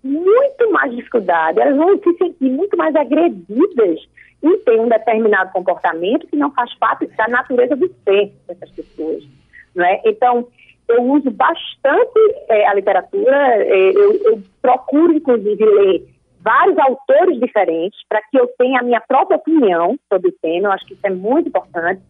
muito 0.02 0.70
mais 0.72 0.94
dificuldade, 0.94 1.60
elas 1.60 1.76
vão 1.76 1.98
se 1.98 2.16
sentir 2.16 2.50
muito 2.50 2.76
mais 2.76 2.94
agredidas 2.96 4.00
em 4.42 4.58
ter 4.58 4.80
um 4.80 4.88
determinado 4.88 5.52
comportamento 5.52 6.26
que 6.26 6.36
não 6.36 6.50
faz 6.52 6.74
parte 6.76 7.06
da 7.06 7.28
natureza 7.28 7.76
do 7.76 7.88
ser 8.04 8.32
dessas 8.48 8.70
pessoas. 8.70 9.22
Não 9.74 9.84
é? 9.84 10.00
Então, 10.04 10.48
eu 10.88 11.02
uso 11.04 11.30
bastante 11.30 12.18
é, 12.48 12.66
a 12.66 12.74
literatura, 12.74 13.36
é, 13.36 13.90
eu, 13.90 14.14
eu, 14.24 14.42
procuro, 14.60 15.12
inclusive, 15.12 15.64
ler 15.64 16.04
vários 16.42 16.78
autores 16.78 17.38
diferentes 17.38 18.00
para 18.08 18.20
que 18.22 18.38
eu 18.38 18.46
tenha 18.58 18.80
a 18.80 18.82
minha 18.82 19.00
própria 19.00 19.36
opinião 19.36 19.98
sobre 20.12 20.30
o 20.30 20.34
tema, 20.40 20.68
eu 20.68 20.72
acho 20.72 20.86
que 20.86 20.94
isso 20.94 21.06
é 21.06 21.10
muito 21.10 21.48
importante. 21.48 22.02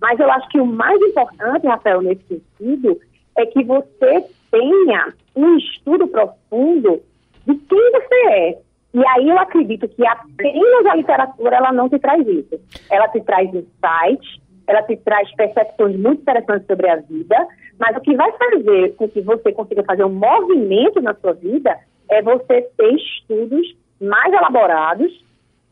Mas 0.00 0.18
eu 0.18 0.30
acho 0.30 0.48
que 0.48 0.60
o 0.60 0.66
mais 0.66 1.00
importante, 1.00 1.66
Rafael, 1.66 2.02
nesse 2.02 2.24
sentido, 2.26 3.00
é 3.36 3.46
que 3.46 3.62
você 3.62 4.24
tenha 4.50 5.12
um 5.34 5.56
estudo 5.56 6.08
profundo 6.08 7.00
de 7.46 7.54
quem 7.54 7.92
você 7.92 8.14
é. 8.28 8.58
E 8.94 9.06
aí 9.06 9.28
eu 9.28 9.38
acredito 9.38 9.88
que 9.88 10.06
apenas 10.06 10.86
a 10.86 10.96
literatura 10.96 11.56
ela 11.56 11.72
não 11.72 11.88
te 11.88 11.98
traz 11.98 12.26
isso. 12.26 12.60
Ela 12.90 13.08
te 13.08 13.20
traz 13.22 13.48
insights, 13.48 14.40
ela 14.66 14.82
te 14.82 14.96
traz 14.96 15.34
percepções 15.34 15.96
muito 15.96 16.20
interessantes 16.20 16.66
sobre 16.66 16.88
a 16.88 16.96
vida, 16.96 17.48
mas 17.78 17.96
o 17.96 18.00
que 18.00 18.14
vai 18.14 18.30
fazer 18.32 18.94
com 18.96 19.08
que 19.08 19.20
você 19.20 19.52
consiga 19.52 19.82
fazer 19.84 20.04
um 20.04 20.12
movimento 20.12 21.00
na 21.00 21.14
sua 21.14 21.32
vida 21.32 21.78
é 22.10 22.22
você 22.22 22.62
ter 22.76 22.94
estudos 22.94 23.76
mais 24.00 24.32
elaborados 24.32 25.22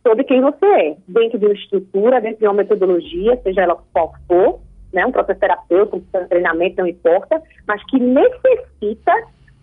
sobre 0.06 0.24
quem 0.24 0.40
você 0.40 0.66
é, 0.66 0.96
dentro 1.06 1.38
de 1.38 1.46
uma 1.46 1.54
estrutura, 1.54 2.20
dentro 2.20 2.38
de 2.38 2.46
uma 2.46 2.54
metodologia, 2.54 3.38
seja 3.42 3.62
ela 3.62 3.78
qual 3.92 4.14
for, 4.26 4.60
né, 4.92 5.04
um 5.04 5.12
processo 5.12 5.38
terapêutico, 5.38 5.98
um 5.98 6.26
treinamento, 6.26 6.76
não 6.78 6.86
importa, 6.86 7.42
mas 7.66 7.84
que 7.86 7.98
necessita 7.98 9.12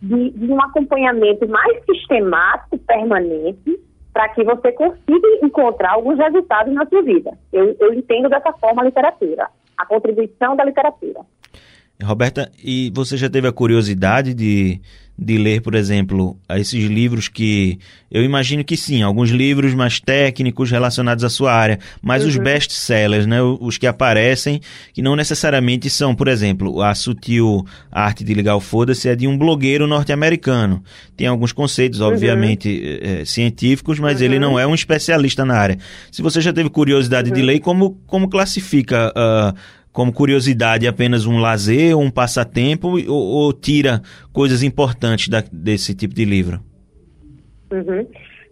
de, 0.01 0.30
de 0.32 0.51
um 0.51 0.62
acompanhamento 0.62 1.47
mais 1.49 1.84
sistemático, 1.86 2.77
permanente, 2.80 3.80
para 4.13 4.30
que 4.30 4.43
você 4.43 4.71
consiga 4.71 5.27
encontrar 5.43 5.91
alguns 5.91 6.17
resultados 6.17 6.73
na 6.73 6.86
sua 6.88 7.01
vida. 7.01 7.32
Eu, 7.51 7.75
eu 7.80 7.93
entendo 7.93 8.30
dessa 8.30 8.51
forma 8.53 8.82
a 8.82 8.86
literatura, 8.86 9.47
a 9.77 9.86
contribuição 9.86 10.56
da 10.56 10.63
literatura. 10.63 11.21
Roberta, 12.03 12.51
e 12.63 12.91
você 12.95 13.17
já 13.17 13.30
teve 13.30 13.47
a 13.47 13.51
curiosidade 13.51 14.34
de, 14.34 14.80
de 15.17 15.38
ler, 15.38 15.62
por 15.62 15.73
exemplo, 15.73 16.38
esses 16.49 16.84
livros 16.86 17.27
que 17.27 17.80
eu 18.10 18.23
imagino 18.23 18.63
que 18.63 18.77
sim, 18.77 19.01
alguns 19.01 19.32
livros 19.32 19.73
mais 19.73 19.99
técnicos 19.99 20.69
relacionados 20.69 21.23
à 21.23 21.30
sua 21.30 21.51
área, 21.51 21.80
mas 22.01 22.23
uhum. 22.23 22.30
os 22.30 22.38
best-sellers, 22.38 23.25
né, 23.25 23.41
os 23.41 23.77
que 23.77 23.88
aparecem, 23.88 24.62
que 24.93 25.01
não 25.01 25.15
necessariamente 25.15 25.89
são, 25.89 26.13
por 26.13 26.27
exemplo, 26.27 26.82
a 26.82 26.93
sutil 26.93 27.65
arte 27.91 28.23
de 28.23 28.34
ligar 28.34 28.56
o 28.56 28.62
foda-se 28.62 29.10
é 29.10 29.15
de 29.15 29.27
um 29.27 29.38
blogueiro 29.38 29.88
norte-americano. 29.88 30.84
Tem 31.17 31.27
alguns 31.27 31.51
conceitos, 31.51 31.99
uhum. 31.99 32.08
obviamente, 32.08 32.99
é, 33.01 33.25
científicos, 33.25 33.99
mas 33.99 34.19
uhum. 34.19 34.25
ele 34.25 34.39
não 34.39 34.60
é 34.60 34.67
um 34.67 34.75
especialista 34.75 35.43
na 35.43 35.56
área. 35.56 35.77
Se 36.12 36.21
você 36.21 36.39
já 36.39 36.53
teve 36.53 36.69
curiosidade 36.69 37.32
de 37.32 37.39
uhum. 37.39 37.45
ler, 37.45 37.60
como, 37.60 37.97
como 38.06 38.30
classifica 38.30 39.12
uh, 39.12 39.58
como 39.98 40.14
curiosidade 40.14 40.88
apenas 40.88 41.26
um 41.26 41.40
lazer, 41.40 41.98
um 41.98 42.12
passatempo, 42.12 43.00
ou, 43.10 43.18
ou 43.18 43.52
tira 43.52 44.00
coisas 44.32 44.62
importantes 44.62 45.28
da, 45.28 45.42
desse 45.52 45.96
tipo 45.96 46.14
de 46.14 46.24
livro? 46.24 46.60
Uhum. 47.72 48.06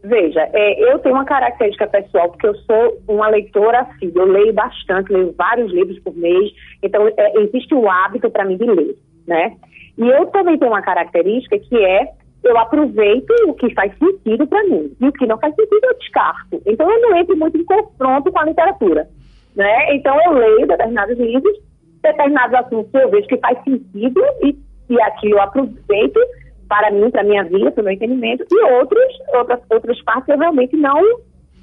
Veja, 0.04 0.50
é, 0.52 0.92
eu 0.92 0.98
tenho 0.98 1.14
uma 1.14 1.24
característica 1.24 1.86
pessoal, 1.86 2.30
porque 2.30 2.48
eu 2.48 2.56
sou 2.56 3.00
uma 3.08 3.28
leitora 3.28 3.86
eu 4.02 4.26
leio 4.26 4.54
bastante, 4.54 5.14
leio 5.14 5.36
vários 5.38 5.72
livros 5.72 6.00
por 6.00 6.18
mês, 6.18 6.52
então 6.82 7.08
é, 7.16 7.40
existe 7.42 7.76
o 7.76 7.88
hábito 7.88 8.28
para 8.32 8.44
mim 8.44 8.58
de 8.58 8.66
ler, 8.66 8.96
né? 9.28 9.56
E 10.00 10.02
eu 10.02 10.26
também 10.28 10.58
tenho 10.58 10.72
uma 10.72 10.82
característica 10.82 11.60
que 11.60 11.76
é 11.78 12.10
eu 12.44 12.58
aproveito 12.58 13.32
o 13.48 13.54
que 13.54 13.72
faz 13.76 13.96
sentido 14.00 14.48
para 14.48 14.64
mim. 14.64 14.96
E 15.00 15.08
o 15.08 15.14
que 15.14 15.28
não 15.28 15.38
faz 15.38 15.54
sentido 15.54 15.84
eu 15.84 15.98
descarto. 16.00 16.62
Então 16.66 16.90
eu 16.92 17.02
não 17.02 17.16
entro 17.18 17.38
muito 17.38 17.56
em 17.56 17.66
confronto 17.66 18.32
com 18.32 18.40
a 18.40 18.46
literatura. 18.46 19.08
Né? 19.56 19.96
Então 19.96 20.18
eu 20.26 20.34
leio 20.34 20.68
determinados 20.68 21.18
livros, 21.18 21.58
determinados 22.02 22.54
assuntos 22.56 22.94
eu 22.94 23.10
vejo 23.10 23.28
que 23.28 23.38
faz 23.38 23.58
sentido 23.64 24.22
e, 24.42 24.56
e 24.90 25.02
aqui 25.02 25.32
eu 25.32 25.42
aproveito 25.42 26.20
para 26.68 26.92
mim, 26.92 27.10
para 27.10 27.24
minha 27.24 27.44
vida, 27.44 27.72
para 27.72 27.82
o 27.82 27.86
meu 27.86 27.94
entendimento, 27.94 28.46
e 28.52 28.64
outros, 28.74 29.14
outras, 29.34 29.60
outras 29.70 30.02
partes 30.04 30.30
eu 30.30 30.38
realmente 30.38 30.76
não, 30.76 31.00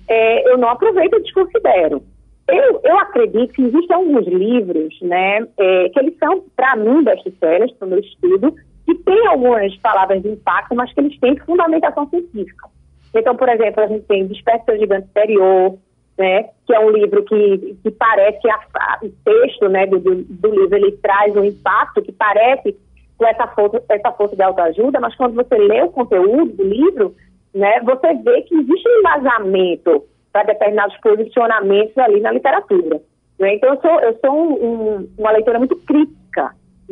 é, 0.09 0.51
eu 0.51 0.57
não 0.59 0.69
aproveito 0.69 1.17
e 1.17 1.23
desconsidero. 1.23 2.03
Eu, 2.49 2.81
eu 2.85 2.99
acredito 2.99 3.53
que 3.53 3.63
existem 3.63 3.97
alguns 3.97 4.27
livros, 4.27 5.01
né, 5.03 5.47
é, 5.59 5.89
que 5.89 5.99
eles 5.99 6.17
são, 6.19 6.45
para 6.57 6.77
mim, 6.77 7.03
best-sellers, 7.05 7.73
para 7.73 7.87
o 7.87 7.91
meu 7.91 7.99
estudo, 8.01 8.55
que 8.85 8.95
tem 8.95 9.27
algumas 9.29 9.77
palavras 9.79 10.23
de 10.23 10.29
impacto, 10.29 10.75
mas 10.75 10.93
que 10.93 11.01
eles 11.01 11.19
têm 11.19 11.39
fundamentação 11.39 12.09
científica. 12.09 12.69
Então, 13.15 13.37
por 13.37 13.49
exemplo, 13.49 13.83
a 13.83 13.87
gente 13.87 14.05
tem 14.07 14.27
Desperta 14.27 14.77
Gigante 14.79 15.07
Exterior, 15.07 15.79
né, 16.19 16.45
que 16.67 16.75
é 16.75 16.81
um 16.81 16.91
livro 16.91 17.25
que, 17.25 17.77
que 17.83 17.91
parece, 17.91 18.49
a, 18.49 18.61
a, 18.75 18.99
o 19.03 19.11
texto 19.25 19.69
né, 19.69 19.87
do, 19.87 19.99
do, 19.99 20.51
livro, 20.51 20.77
ele 20.77 20.93
traz 21.03 21.35
um 21.37 21.45
impacto 21.45 22.03
que 22.03 22.13
parece 22.13 22.77
com 23.17 23.27
essa 23.27 23.47
força, 23.49 23.83
essa 23.89 24.13
força 24.13 24.37
de 24.37 24.43
autoajuda, 24.43 25.01
mas 25.01 25.15
quando 25.17 25.35
você 25.35 25.57
lê 25.57 25.83
o 25.83 25.91
conteúdo 25.91 26.53
do 26.53 26.65
livro, 26.65 27.15
né, 27.55 27.81
você 27.81 28.15
vê 28.15 28.43
que 28.43 28.55
existe 28.55 28.89
um 28.89 29.01
embasamento 29.01 30.05
para 30.33 30.45
determinados 30.45 30.97
posicionamentos 30.99 31.97
ali 31.99 32.21
na 32.21 32.33
literatura. 32.33 33.01
Né? 33.39 33.55
Então, 33.55 33.71
eu 33.71 33.81
sou, 33.81 34.01
eu 34.01 34.19
sou 34.25 34.33
um, 34.33 34.53
um, 34.53 35.09
uma 35.19 35.31
leitora 35.33 35.59
muito 35.59 35.77
crítica 35.77 36.23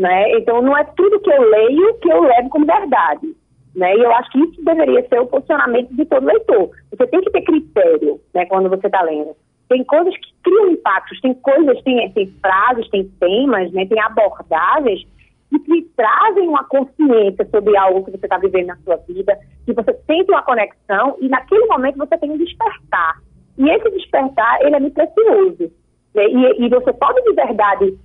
né? 0.01 0.33
Então, 0.33 0.63
não 0.63 0.77
é 0.77 0.85
tudo 0.97 1.21
que 1.21 1.31
eu 1.31 1.43
leio 1.43 1.95
que 1.99 2.11
eu 2.11 2.23
levo 2.23 2.49
como 2.49 2.65
verdade. 2.65 3.35
Né? 3.75 3.97
E 3.97 4.01
eu 4.01 4.13
acho 4.13 4.31
que 4.31 4.41
isso 4.41 4.65
deveria 4.65 5.07
ser 5.09 5.21
o 5.21 5.27
posicionamento 5.27 5.95
de 5.95 6.05
todo 6.05 6.27
leitor. 6.27 6.71
Você 6.91 7.07
tem 7.07 7.21
que 7.21 7.31
ter 7.31 7.43
critério 7.43 8.21
né, 8.35 8.45
quando 8.47 8.69
você 8.69 8.87
está 8.87 9.03
lendo. 9.03 9.37
Tem 9.69 9.85
coisas 9.85 10.15
que 10.17 10.33
criam 10.43 10.71
impactos, 10.71 11.21
tem 11.21 11.35
coisas, 11.35 11.81
tem, 11.83 12.11
tem 12.11 12.27
frases, 12.41 12.91
tem 12.91 13.05
temas, 13.21 13.71
né, 13.73 13.87
tem 13.87 14.01
abordagens 14.01 15.07
que 15.51 15.59
te 15.61 15.83
trazem 15.97 16.49
uma 16.49 16.65
consciência 16.65 17.47
sobre 17.51 17.77
algo 17.77 18.05
que 18.05 18.13
você 18.13 18.27
está 18.27 18.39
vivendo 18.39 18.67
na 18.67 18.77
sua 18.77 18.97
vida, 19.09 19.37
que 19.65 19.73
você 19.73 19.93
sente 20.07 20.31
uma 20.31 20.43
conexão 20.43 21.17
e 21.21 21.29
naquele 21.29 21.67
momento 21.67 21.99
você 21.99 22.17
tem 22.19 22.31
um 22.31 22.39
despertar. 22.39 23.21
E 23.59 23.69
esse 23.69 23.91
despertar, 23.91 24.63
ele 24.63 24.77
é 24.77 24.81
muito 24.81 24.95
precioso. 24.95 25.73
Né? 26.15 26.25
E, 26.27 26.65
e 26.65 26.69
você 26.69 26.93
pode 26.93 27.23
de 27.23 27.33
verdade 27.35 27.99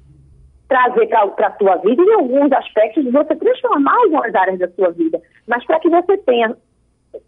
trazer 0.67 1.08
para 1.08 1.47
a 1.47 1.58
sua 1.58 1.75
vida 1.78 2.01
em 2.01 2.13
alguns 2.13 2.51
aspectos 2.51 3.12
você 3.12 3.36
transformar 3.36 3.95
algumas 3.95 4.34
áreas 4.34 4.60
da 4.60 4.67
sua 4.69 4.91
vida. 4.91 5.21
Mas 5.47 5.65
para 5.65 5.80
que 5.80 5.89
você 5.89 6.17
tenha 6.17 6.56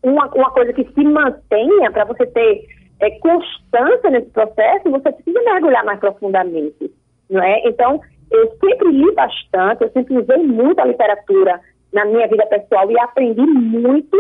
uma, 0.04 0.28
uma 0.34 0.52
coisa 0.52 0.74
que 0.74 0.84
se 0.84 1.04
mantenha, 1.04 1.92
para 1.92 2.06
você 2.06 2.26
ter 2.28 2.66
é, 3.00 3.12
constância 3.20 4.10
nesse 4.10 4.30
processo, 4.32 4.90
você 4.90 5.12
precisa 5.12 5.42
mergulhar 5.44 5.86
mais 5.86 6.00
profundamente. 6.00 6.92
Não 7.30 7.44
é? 7.44 7.62
Então, 7.66 8.02
eu 8.32 8.52
sempre 8.60 8.92
li 8.92 9.14
bastante, 9.14 9.84
eu 9.84 9.90
sempre 9.92 10.18
usei 10.18 10.38
muito 10.38 10.80
a 10.80 10.86
literatura 10.86 11.60
na 11.94 12.06
minha 12.06 12.28
vida 12.28 12.46
pessoal 12.48 12.90
e 12.92 13.00
aprendi 13.00 13.42
muito 13.42 14.18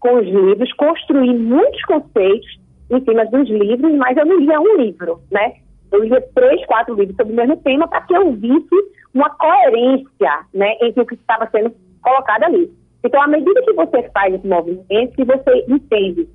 com 0.00 0.16
os 0.16 0.26
livros, 0.26 0.72
construí 0.74 1.34
muitos 1.34 1.82
conceitos 1.84 2.60
em 2.90 3.04
cima 3.04 3.24
dos 3.26 3.48
livros, 3.48 3.94
mas 3.94 4.16
eu 4.16 4.26
não 4.26 4.38
lia 4.38 4.60
um 4.60 4.76
livro, 4.76 5.20
né? 5.30 5.54
Eu 5.92 6.04
lia 6.04 6.20
três, 6.34 6.64
quatro 6.66 6.94
livros 6.94 7.16
sobre 7.16 7.32
o 7.32 7.36
mesmo 7.36 7.56
tema 7.58 7.86
para 7.88 8.00
que 8.02 8.14
eu 8.14 8.32
visse 8.32 8.74
uma 9.14 9.30
coerência 9.30 10.46
né, 10.54 10.76
entre 10.80 11.02
o 11.02 11.06
que 11.06 11.14
estava 11.14 11.48
sendo 11.50 11.74
colocado 12.02 12.44
ali. 12.44 12.70
Então, 13.04 13.20
à 13.20 13.26
medida 13.26 13.62
que 13.62 13.72
você 13.72 14.08
faz 14.10 14.34
esse 14.34 14.46
movimento, 14.46 15.14
que 15.14 15.24
você 15.24 15.64
entende 15.68 16.28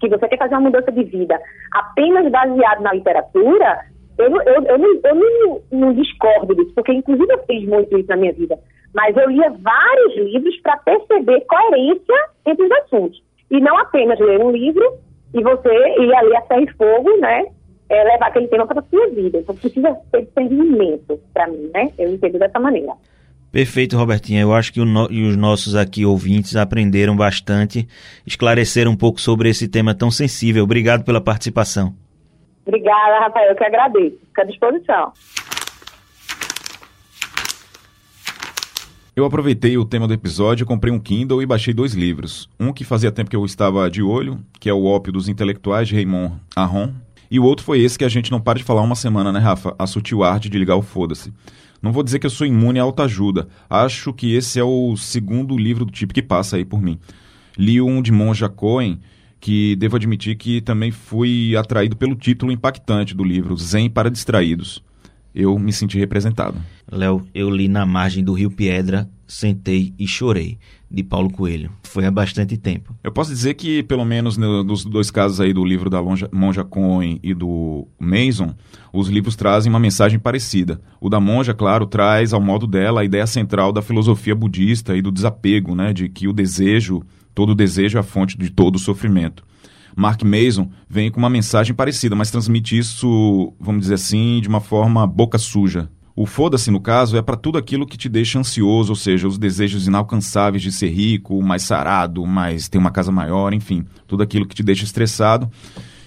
que 0.00 0.08
você 0.08 0.28
quer 0.28 0.38
fazer 0.38 0.54
uma 0.54 0.62
mudança 0.62 0.92
de 0.92 1.02
vida 1.04 1.38
apenas 1.72 2.30
baseado 2.30 2.80
na 2.80 2.92
literatura, 2.92 3.80
eu, 4.16 4.26
eu, 4.26 4.62
eu, 4.64 4.78
não, 4.78 5.00
eu 5.04 5.14
não, 5.14 5.60
não 5.70 5.94
discordo 5.94 6.54
disso, 6.54 6.72
porque 6.74 6.92
inclusive 6.92 7.32
eu 7.32 7.44
fiz 7.44 7.68
muito 7.68 7.96
isso 7.98 8.08
na 8.08 8.16
minha 8.16 8.32
vida. 8.32 8.58
Mas 8.94 9.16
eu 9.16 9.28
lia 9.28 9.50
vários 9.50 10.16
livros 10.16 10.58
para 10.60 10.76
perceber 10.78 11.44
coerência 11.46 12.14
entre 12.46 12.64
os 12.64 12.72
assuntos. 12.72 13.22
E 13.50 13.60
não 13.60 13.76
apenas 13.78 14.18
ler 14.18 14.40
um 14.40 14.50
livro 14.50 14.84
e 15.34 15.42
você 15.42 15.68
ir 16.00 16.14
ali 16.14 16.36
a 16.36 16.42
ferro 16.42 16.62
e 16.62 16.72
fogo, 16.72 17.16
né? 17.18 17.46
É, 17.88 18.04
levar 18.04 18.28
aquele 18.28 18.48
tema 18.48 18.66
para 18.66 18.80
a 18.80 18.84
sua 18.84 19.08
vida. 19.08 19.38
Então 19.38 19.54
precisa 19.54 19.96
ter 20.12 20.22
discernimento 20.26 21.18
para 21.32 21.48
mim, 21.48 21.70
né? 21.72 21.90
Eu 21.98 22.12
entendo 22.12 22.38
dessa 22.38 22.58
maneira. 22.58 22.92
Perfeito, 23.50 23.96
Robertinha. 23.96 24.42
Eu 24.42 24.52
acho 24.52 24.72
que 24.72 24.80
no, 24.84 25.04
os 25.04 25.36
nossos 25.36 25.74
aqui 25.74 26.04
ouvintes 26.04 26.54
aprenderam 26.54 27.16
bastante, 27.16 27.88
esclareceram 28.26 28.90
um 28.90 28.96
pouco 28.96 29.20
sobre 29.20 29.48
esse 29.48 29.66
tema 29.68 29.94
tão 29.94 30.10
sensível. 30.10 30.64
Obrigado 30.64 31.04
pela 31.04 31.20
participação. 31.20 31.94
Obrigada, 32.66 33.20
Rafael. 33.20 33.50
Eu 33.50 33.56
que 33.56 33.64
agradeço. 33.64 34.18
Fica 34.26 34.42
à 34.42 34.44
disposição. 34.44 35.12
Eu 39.16 39.24
aproveitei 39.24 39.76
o 39.76 39.84
tema 39.84 40.06
do 40.06 40.14
episódio, 40.14 40.64
comprei 40.64 40.92
um 40.92 41.00
Kindle 41.00 41.42
e 41.42 41.46
baixei 41.46 41.74
dois 41.74 41.92
livros. 41.92 42.48
Um 42.60 42.72
que 42.72 42.84
fazia 42.84 43.10
tempo 43.10 43.28
que 43.28 43.34
eu 43.34 43.44
estava 43.44 43.90
de 43.90 44.00
olho, 44.00 44.38
que 44.60 44.68
é 44.68 44.72
O 44.72 44.84
Ópio 44.84 45.12
dos 45.12 45.28
Intelectuais, 45.28 45.88
de 45.88 45.96
Raymond 45.96 46.34
Aron, 46.54 46.92
e 47.30 47.38
o 47.38 47.44
outro 47.44 47.64
foi 47.64 47.80
esse 47.80 47.98
que 47.98 48.04
a 48.04 48.08
gente 48.08 48.30
não 48.30 48.40
para 48.40 48.58
de 48.58 48.64
falar 48.64 48.82
uma 48.82 48.94
semana, 48.94 49.30
né, 49.32 49.38
Rafa? 49.38 49.74
A 49.78 49.86
sutil 49.86 50.22
arte 50.22 50.48
de 50.48 50.58
ligar 50.58 50.76
o 50.76 50.82
foda-se. 50.82 51.32
Não 51.80 51.92
vou 51.92 52.02
dizer 52.02 52.18
que 52.18 52.26
eu 52.26 52.30
sou 52.30 52.46
imune 52.46 52.80
à 52.80 52.82
autoajuda. 52.82 53.48
Acho 53.68 54.12
que 54.12 54.34
esse 54.34 54.58
é 54.58 54.64
o 54.64 54.96
segundo 54.96 55.56
livro 55.56 55.84
do 55.84 55.92
tipo 55.92 56.14
que 56.14 56.22
passa 56.22 56.56
aí 56.56 56.64
por 56.64 56.82
mim. 56.82 56.98
Li 57.56 57.80
um 57.80 58.02
de 58.02 58.10
Monja 58.10 58.48
Cohen, 58.48 59.00
que 59.40 59.76
devo 59.76 59.96
admitir 59.96 60.36
que 60.36 60.60
também 60.60 60.90
fui 60.90 61.54
atraído 61.56 61.96
pelo 61.96 62.16
título 62.16 62.50
impactante 62.50 63.14
do 63.14 63.22
livro, 63.22 63.56
Zen 63.56 63.88
para 63.90 64.10
Distraídos. 64.10 64.82
Eu 65.34 65.58
me 65.58 65.72
senti 65.72 65.98
representado. 65.98 66.58
Léo, 66.90 67.24
eu 67.34 67.48
li 67.48 67.68
Na 67.68 67.86
Margem 67.86 68.24
do 68.24 68.32
Rio 68.32 68.50
Piedra, 68.50 69.08
Sentei 69.28 69.92
e 69.98 70.08
Chorei 70.08 70.58
de 70.90 71.02
Paulo 71.02 71.30
Coelho. 71.30 71.70
Foi 71.82 72.06
há 72.06 72.10
bastante 72.10 72.56
tempo. 72.56 72.96
Eu 73.04 73.12
posso 73.12 73.30
dizer 73.30 73.54
que, 73.54 73.82
pelo 73.82 74.04
menos 74.04 74.38
nos 74.38 74.84
dois 74.84 75.10
casos 75.10 75.38
aí 75.38 75.52
do 75.52 75.62
livro 75.64 75.90
da 75.90 76.00
Lonja, 76.00 76.28
Monja 76.32 76.64
Cohen 76.64 77.20
e 77.22 77.34
do 77.34 77.86
Mason, 77.98 78.54
os 78.92 79.08
livros 79.08 79.36
trazem 79.36 79.70
uma 79.70 79.78
mensagem 79.78 80.18
parecida. 80.18 80.80
O 80.98 81.10
da 81.10 81.20
Monja, 81.20 81.52
claro, 81.52 81.86
traz 81.86 82.32
ao 82.32 82.40
modo 82.40 82.66
dela 82.66 83.02
a 83.02 83.04
ideia 83.04 83.26
central 83.26 83.70
da 83.70 83.82
filosofia 83.82 84.34
budista 84.34 84.96
e 84.96 85.02
do 85.02 85.12
desapego, 85.12 85.74
né, 85.74 85.92
de 85.92 86.08
que 86.08 86.26
o 86.26 86.32
desejo, 86.32 87.02
todo 87.34 87.54
desejo 87.54 87.98
é 87.98 88.00
a 88.00 88.04
fonte 88.04 88.38
de 88.38 88.50
todo 88.50 88.76
o 88.76 88.80
sofrimento. 88.80 89.44
Mark 89.94 90.22
Mason 90.22 90.70
vem 90.88 91.10
com 91.10 91.18
uma 91.18 91.28
mensagem 91.28 91.74
parecida, 91.74 92.14
mas 92.14 92.30
transmite 92.30 92.78
isso, 92.78 93.52
vamos 93.60 93.82
dizer 93.82 93.94
assim, 93.94 94.40
de 94.40 94.48
uma 94.48 94.60
forma 94.60 95.06
boca 95.06 95.36
suja, 95.38 95.90
o 96.20 96.26
foda-se, 96.26 96.68
no 96.68 96.80
caso, 96.80 97.16
é 97.16 97.22
para 97.22 97.36
tudo 97.36 97.58
aquilo 97.58 97.86
que 97.86 97.96
te 97.96 98.08
deixa 98.08 98.40
ansioso, 98.40 98.90
ou 98.90 98.96
seja, 98.96 99.28
os 99.28 99.38
desejos 99.38 99.86
inalcançáveis 99.86 100.60
de 100.60 100.72
ser 100.72 100.88
rico, 100.88 101.40
mais 101.40 101.62
sarado, 101.62 102.26
mais 102.26 102.68
ter 102.68 102.76
uma 102.76 102.90
casa 102.90 103.12
maior, 103.12 103.54
enfim, 103.54 103.84
tudo 104.04 104.24
aquilo 104.24 104.44
que 104.44 104.54
te 104.56 104.64
deixa 104.64 104.82
estressado. 104.82 105.48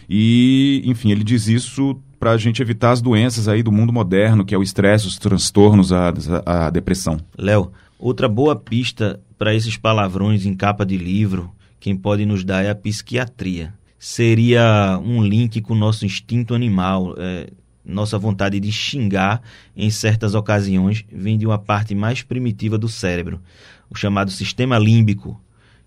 E, 0.09 0.81
enfim, 0.83 1.11
ele 1.11 1.23
diz 1.23 1.47
isso 1.47 1.97
para 2.19 2.31
a 2.31 2.37
gente 2.37 2.61
evitar 2.61 2.91
as 2.91 3.01
doenças 3.01 3.47
aí 3.47 3.63
do 3.63 3.71
mundo 3.71 3.93
moderno, 3.93 4.43
que 4.43 4.53
é 4.53 4.57
o 4.57 4.61
estresse, 4.61 5.07
os 5.07 5.17
transtornos, 5.17 5.93
a, 5.93 6.11
a, 6.45 6.69
depressão. 6.69 7.17
Léo, 7.37 7.71
outra 7.97 8.27
boa 8.27 8.53
pista 8.53 9.17
para 9.39 9.55
esses 9.55 9.77
palavrões 9.77 10.45
em 10.45 10.53
capa 10.53 10.85
de 10.85 10.97
livro, 10.97 11.49
quem 11.79 11.95
pode 11.95 12.25
nos 12.25 12.43
dar 12.43 12.65
é 12.65 12.69
a 12.69 12.75
psiquiatria. 12.75 13.73
Seria 13.97 14.99
um 15.01 15.23
link 15.23 15.61
com 15.61 15.73
o 15.73 15.77
nosso 15.77 16.05
instinto 16.05 16.53
animal. 16.53 17.15
É, 17.17 17.47
nossa 17.85 18.17
vontade 18.17 18.59
de 18.59 18.71
xingar 18.71 19.41
em 19.75 19.89
certas 19.89 20.35
ocasiões 20.35 21.03
vem 21.11 21.37
de 21.37 21.45
uma 21.45 21.57
parte 21.57 21.95
mais 21.95 22.21
primitiva 22.21 22.77
do 22.77 22.87
cérebro, 22.87 23.41
o 23.89 23.95
chamado 23.95 24.31
sistema 24.31 24.77
límbico, 24.77 25.39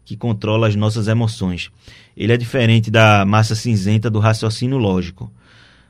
que 0.04 0.16
controla 0.16 0.68
as 0.68 0.76
nossas 0.76 1.08
emoções. 1.08 1.70
Ele 2.16 2.32
é 2.32 2.36
diferente 2.36 2.90
da 2.90 3.24
massa 3.24 3.54
cinzenta 3.54 4.10
do 4.10 4.18
raciocínio 4.18 4.76
lógico. 4.76 5.32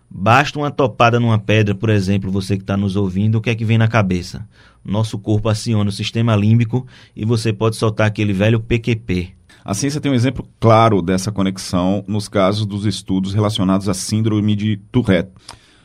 Basta 0.08 0.58
uma 0.58 0.70
topada 0.70 1.18
numa 1.18 1.38
pedra, 1.38 1.74
por 1.74 1.90
exemplo, 1.90 2.30
você 2.30 2.56
que 2.56 2.62
está 2.62 2.76
nos 2.76 2.94
ouvindo, 2.94 3.36
o 3.36 3.40
que 3.40 3.50
é 3.50 3.54
que 3.54 3.64
vem 3.64 3.78
na 3.78 3.88
cabeça? 3.88 4.46
Nosso 4.84 5.18
corpo 5.18 5.48
aciona 5.48 5.88
o 5.88 5.92
sistema 5.92 6.36
límbico 6.36 6.86
e 7.16 7.24
você 7.24 7.52
pode 7.52 7.76
soltar 7.76 8.06
aquele 8.06 8.32
velho 8.32 8.60
PQP. 8.60 9.34
A 9.64 9.72
ciência 9.72 10.00
tem 10.00 10.12
um 10.12 10.14
exemplo 10.14 10.46
claro 10.60 11.00
dessa 11.00 11.32
conexão 11.32 12.04
nos 12.06 12.28
casos 12.28 12.66
dos 12.66 12.84
estudos 12.84 13.32
relacionados 13.32 13.88
à 13.88 13.94
síndrome 13.94 14.54
de 14.54 14.76
Tourette 14.92 15.32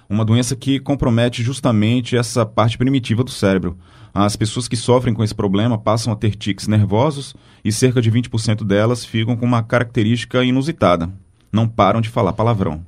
uma 0.09 0.25
doença 0.25 0.55
que 0.55 0.79
compromete 0.79 1.43
justamente 1.43 2.17
essa 2.17 2.45
parte 2.45 2.77
primitiva 2.77 3.23
do 3.23 3.29
cérebro. 3.29 3.77
As 4.11 4.35
pessoas 4.35 4.67
que 4.67 4.75
sofrem 4.75 5.13
com 5.13 5.23
esse 5.23 5.35
problema 5.35 5.77
passam 5.77 6.11
a 6.11 6.15
ter 6.15 6.35
tiques 6.35 6.67
nervosos 6.67 7.35
e 7.63 7.71
cerca 7.71 8.01
de 8.01 8.11
20% 8.11 8.63
delas 8.63 9.05
ficam 9.05 9.37
com 9.37 9.45
uma 9.45 9.61
característica 9.61 10.43
inusitada. 10.43 11.11
Não 11.51 11.67
param 11.67 12.01
de 12.01 12.09
falar 12.09 12.33
palavrão. 12.33 12.83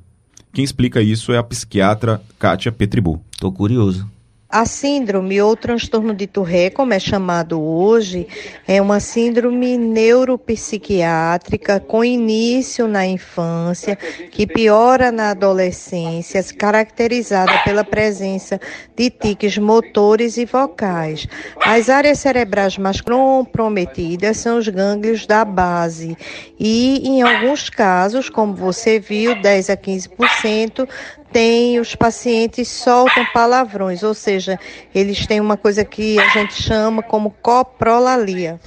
Quem 0.52 0.64
explica 0.64 1.00
isso 1.00 1.32
é 1.32 1.38
a 1.38 1.42
psiquiatra 1.42 2.20
Kátia 2.38 2.72
Petribu. 2.72 3.24
Tô 3.38 3.50
curioso. 3.52 4.10
A 4.52 4.66
síndrome 4.66 5.40
ou 5.40 5.56
transtorno 5.56 6.14
de 6.14 6.26
Tourette, 6.26 6.76
como 6.76 6.92
é 6.92 6.98
chamado 6.98 7.58
hoje, 7.58 8.28
é 8.68 8.82
uma 8.82 9.00
síndrome 9.00 9.78
neuropsiquiátrica 9.78 11.80
com 11.80 12.04
início 12.04 12.86
na 12.86 13.06
infância, 13.06 13.96
que 14.30 14.46
piora 14.46 15.10
na 15.10 15.30
adolescência, 15.30 16.44
caracterizada 16.54 17.62
pela 17.64 17.82
presença 17.82 18.60
de 18.94 19.08
tiques 19.08 19.56
motores 19.56 20.36
e 20.36 20.44
vocais. 20.44 21.26
As 21.64 21.88
áreas 21.88 22.18
cerebrais 22.18 22.76
mais 22.76 23.00
comprometidas 23.00 24.36
são 24.36 24.58
os 24.58 24.68
gânglios 24.68 25.26
da 25.26 25.46
base 25.46 26.14
e, 26.60 27.08
em 27.08 27.22
alguns 27.22 27.70
casos, 27.70 28.28
como 28.28 28.54
você 28.54 29.00
viu, 29.00 29.40
10 29.40 29.70
a 29.70 29.76
15% 29.78 30.86
tem 31.32 31.80
os 31.80 31.94
pacientes 31.94 32.68
soltam 32.68 33.24
palavrões, 33.32 34.02
ou 34.02 34.14
seja, 34.14 34.58
eles 34.94 35.26
têm 35.26 35.40
uma 35.40 35.56
coisa 35.56 35.84
que 35.84 36.18
a 36.18 36.28
gente 36.28 36.54
chama 36.54 37.02
como 37.02 37.30
coprolalia. 37.30 38.60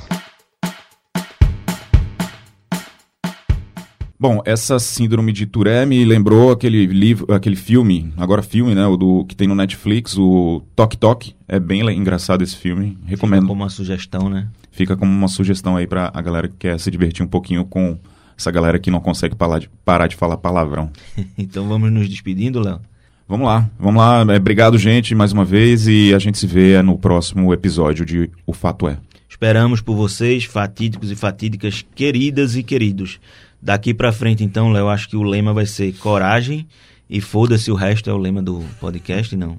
Bom, 4.17 4.41
essa 4.45 4.79
síndrome 4.79 5.31
de 5.31 5.45
Tourette 5.45 5.85
me 5.85 6.03
lembrou 6.03 6.51
aquele 6.51 6.85
livro, 6.85 7.31
aquele 7.33 7.55
filme, 7.55 8.11
agora 8.17 8.41
filme, 8.41 8.73
né, 8.73 8.87
o 8.87 8.97
do 8.97 9.25
que 9.25 9.35
tem 9.35 9.47
no 9.47 9.53
Netflix, 9.53 10.17
o 10.17 10.63
Tok 10.75 10.97
Tok. 10.97 11.35
É 11.47 11.59
bem 11.59 11.81
engraçado 11.95 12.41
esse 12.41 12.55
filme, 12.55 12.97
recomendo. 13.05 13.41
Fica 13.41 13.47
como 13.49 13.61
uma 13.61 13.69
sugestão, 13.69 14.29
né? 14.29 14.47
Fica 14.71 14.97
como 14.97 15.11
uma 15.11 15.27
sugestão 15.27 15.75
aí 15.75 15.85
para 15.85 16.11
a 16.13 16.21
galera 16.21 16.47
que 16.47 16.55
quer 16.57 16.79
se 16.79 16.89
divertir 16.89 17.23
um 17.23 17.27
pouquinho 17.27 17.65
com 17.65 17.99
essa 18.37 18.51
galera 18.51 18.79
que 18.79 18.91
não 18.91 18.99
consegue 18.99 19.35
parar 19.35 19.59
de, 19.59 19.69
parar 19.83 20.07
de 20.07 20.15
falar 20.15 20.37
palavrão. 20.37 20.91
então 21.37 21.67
vamos 21.67 21.91
nos 21.91 22.09
despedindo, 22.09 22.59
Léo? 22.59 22.79
Vamos 23.27 23.47
lá, 23.47 23.69
vamos 23.79 24.01
lá. 24.01 24.33
É, 24.33 24.37
obrigado, 24.37 24.77
gente, 24.77 25.15
mais 25.15 25.31
uma 25.31 25.43
vez, 25.43 25.87
e 25.87 26.13
a 26.13 26.19
gente 26.19 26.37
se 26.37 26.45
vê 26.45 26.81
no 26.81 26.97
próximo 26.97 27.51
episódio 27.53 28.05
de 28.05 28.29
O 28.45 28.53
Fato 28.53 28.87
É. 28.87 28.97
Esperamos 29.27 29.81
por 29.81 29.95
vocês, 29.95 30.45
fatídicos 30.45 31.11
e 31.11 31.15
fatídicas, 31.15 31.83
queridas 31.95 32.55
e 32.55 32.63
queridos. 32.63 33.19
Daqui 33.61 33.93
para 33.93 34.11
frente, 34.11 34.43
então, 34.43 34.71
Léo, 34.71 34.87
acho 34.87 35.09
que 35.09 35.17
o 35.17 35.23
lema 35.23 35.53
vai 35.53 35.65
ser 35.65 35.91
coragem 35.93 36.67
e 37.09 37.21
foda-se 37.21 37.71
o 37.71 37.75
resto 37.75 38.09
é 38.09 38.13
o 38.13 38.17
lema 38.17 38.41
do 38.41 38.63
podcast, 38.79 39.35
não. 39.35 39.57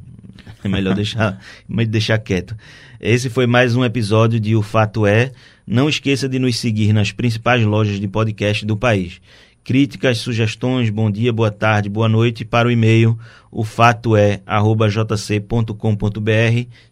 É 0.62 0.68
melhor 0.68 0.94
deixar, 0.96 1.40
deixar 1.88 2.18
quieto. 2.18 2.56
Esse 3.00 3.28
foi 3.28 3.46
mais 3.46 3.76
um 3.76 3.84
episódio 3.84 4.40
de 4.40 4.56
O 4.56 4.62
Fato 4.62 5.06
É. 5.06 5.32
Não 5.66 5.88
esqueça 5.88 6.28
de 6.28 6.38
nos 6.38 6.58
seguir 6.58 6.92
nas 6.92 7.12
principais 7.12 7.64
lojas 7.64 7.98
de 7.98 8.06
podcast 8.06 8.64
do 8.64 8.76
país. 8.76 9.20
Críticas, 9.64 10.18
sugestões, 10.18 10.90
bom 10.90 11.10
dia, 11.10 11.32
boa 11.32 11.50
tarde, 11.50 11.88
boa 11.88 12.08
noite 12.08 12.44
para 12.44 12.68
o 12.68 12.70
e-mail 12.70 13.18
o 13.58 13.64
fato 13.64 14.14
é 14.14 14.42
jc.com.br 14.46 15.72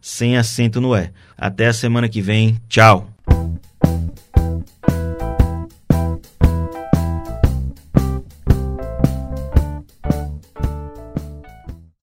sem 0.00 0.38
acento 0.38 0.80
no 0.80 0.94
é. 0.94 1.10
Até 1.36 1.66
a 1.66 1.74
semana 1.74 2.08
que 2.08 2.22
vem. 2.22 2.58
Tchau. 2.70 3.10